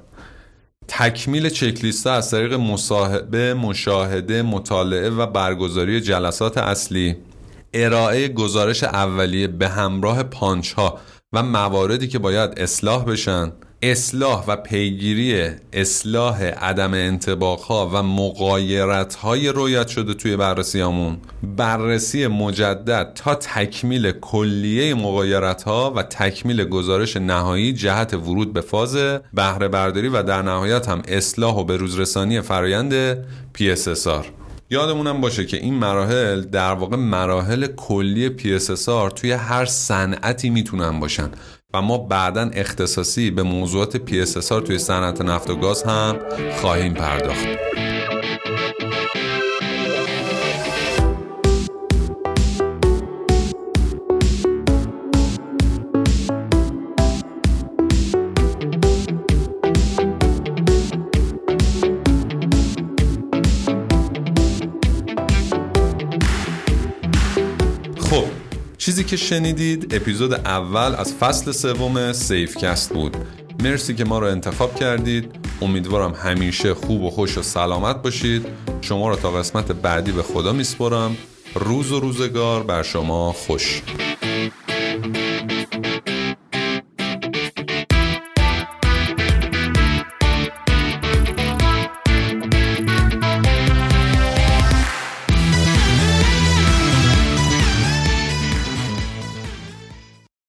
تکمیل 0.88 1.48
چکلیست 1.48 2.06
از 2.06 2.30
طریق 2.30 2.54
مصاحبه، 2.54 3.54
مشاهده، 3.54 4.42
مطالعه 4.42 5.10
و 5.10 5.26
برگزاری 5.26 6.00
جلسات 6.00 6.58
اصلی. 6.58 7.16
ارائه 7.74 8.28
گزارش 8.28 8.84
اولیه 8.84 9.46
به 9.46 9.68
همراه 9.68 10.22
پانچ 10.22 10.72
ها 10.72 11.00
و 11.32 11.42
مواردی 11.42 12.08
که 12.08 12.18
باید 12.18 12.50
اصلاح 12.56 13.04
بشن. 13.04 13.52
اصلاح 13.82 14.44
و 14.46 14.56
پیگیری 14.56 15.50
اصلاح 15.72 16.44
عدم 16.44 16.94
انطباق 16.94 17.60
ها 17.60 17.90
و 17.92 18.02
مغایرت 18.02 19.14
های 19.14 19.48
رویت 19.48 19.88
شده 19.88 20.14
توی 20.14 20.36
بررسیامون 20.36 21.18
بررسی 21.42 22.26
مجدد 22.26 23.12
تا 23.14 23.34
تکمیل 23.34 24.12
کلیه 24.12 24.94
مغایرت 24.94 25.62
ها 25.62 25.92
و 25.96 26.02
تکمیل 26.02 26.64
گزارش 26.64 27.16
نهایی 27.16 27.72
جهت 27.72 28.14
ورود 28.14 28.52
به 28.52 28.60
فاز 28.60 28.96
بهره 29.34 29.68
برداری 29.68 30.08
و 30.08 30.22
در 30.22 30.42
نهایت 30.42 30.88
هم 30.88 31.02
اصلاح 31.08 31.56
و 31.56 31.64
بروزرسانی 31.64 32.40
فرایند 32.40 33.24
PSSR 33.58 34.24
یادمونم 34.70 35.20
باشه 35.20 35.46
که 35.46 35.56
این 35.56 35.74
مراحل 35.74 36.40
در 36.40 36.72
واقع 36.72 36.96
مراحل 36.96 37.66
کلی 37.66 38.28
PSSR 38.38 39.12
توی 39.14 39.32
هر 39.32 39.64
صنعتی 39.64 40.50
می‌تونن 40.50 41.00
باشن. 41.00 41.30
و 41.74 41.82
ما 41.82 41.98
بعدا 41.98 42.50
اختصاصی 42.54 43.30
به 43.30 43.42
موضوعات 43.42 43.96
PSSR 43.96 44.62
توی 44.66 44.78
صنعت 44.78 45.20
نفت 45.20 45.50
و 45.50 45.56
گاز 45.56 45.82
هم 45.82 46.18
خواهیم 46.60 46.94
پرداخت. 46.94 47.46
که 69.10 69.16
شنیدید 69.16 69.94
اپیزود 69.94 70.32
اول 70.32 70.94
از 70.94 71.14
فصل 71.14 71.52
سوم 71.52 72.12
سیفکست 72.12 72.92
بود. 72.92 73.16
مرسی 73.62 73.94
که 73.94 74.04
ما 74.04 74.18
رو 74.18 74.26
انتخاب 74.26 74.74
کردید. 74.74 75.30
امیدوارم 75.62 76.12
همیشه 76.12 76.74
خوب 76.74 77.02
و 77.02 77.10
خوش 77.10 77.38
و 77.38 77.42
سلامت 77.42 78.02
باشید. 78.02 78.46
شما 78.80 79.08
رو 79.08 79.16
تا 79.16 79.30
قسمت 79.30 79.72
بعدی 79.72 80.12
به 80.12 80.22
خدا 80.22 80.52
میسپرم 80.52 81.16
روز 81.54 81.92
و 81.92 82.00
روزگار 82.00 82.62
بر 82.62 82.82
شما 82.82 83.32
خوش. 83.32 83.82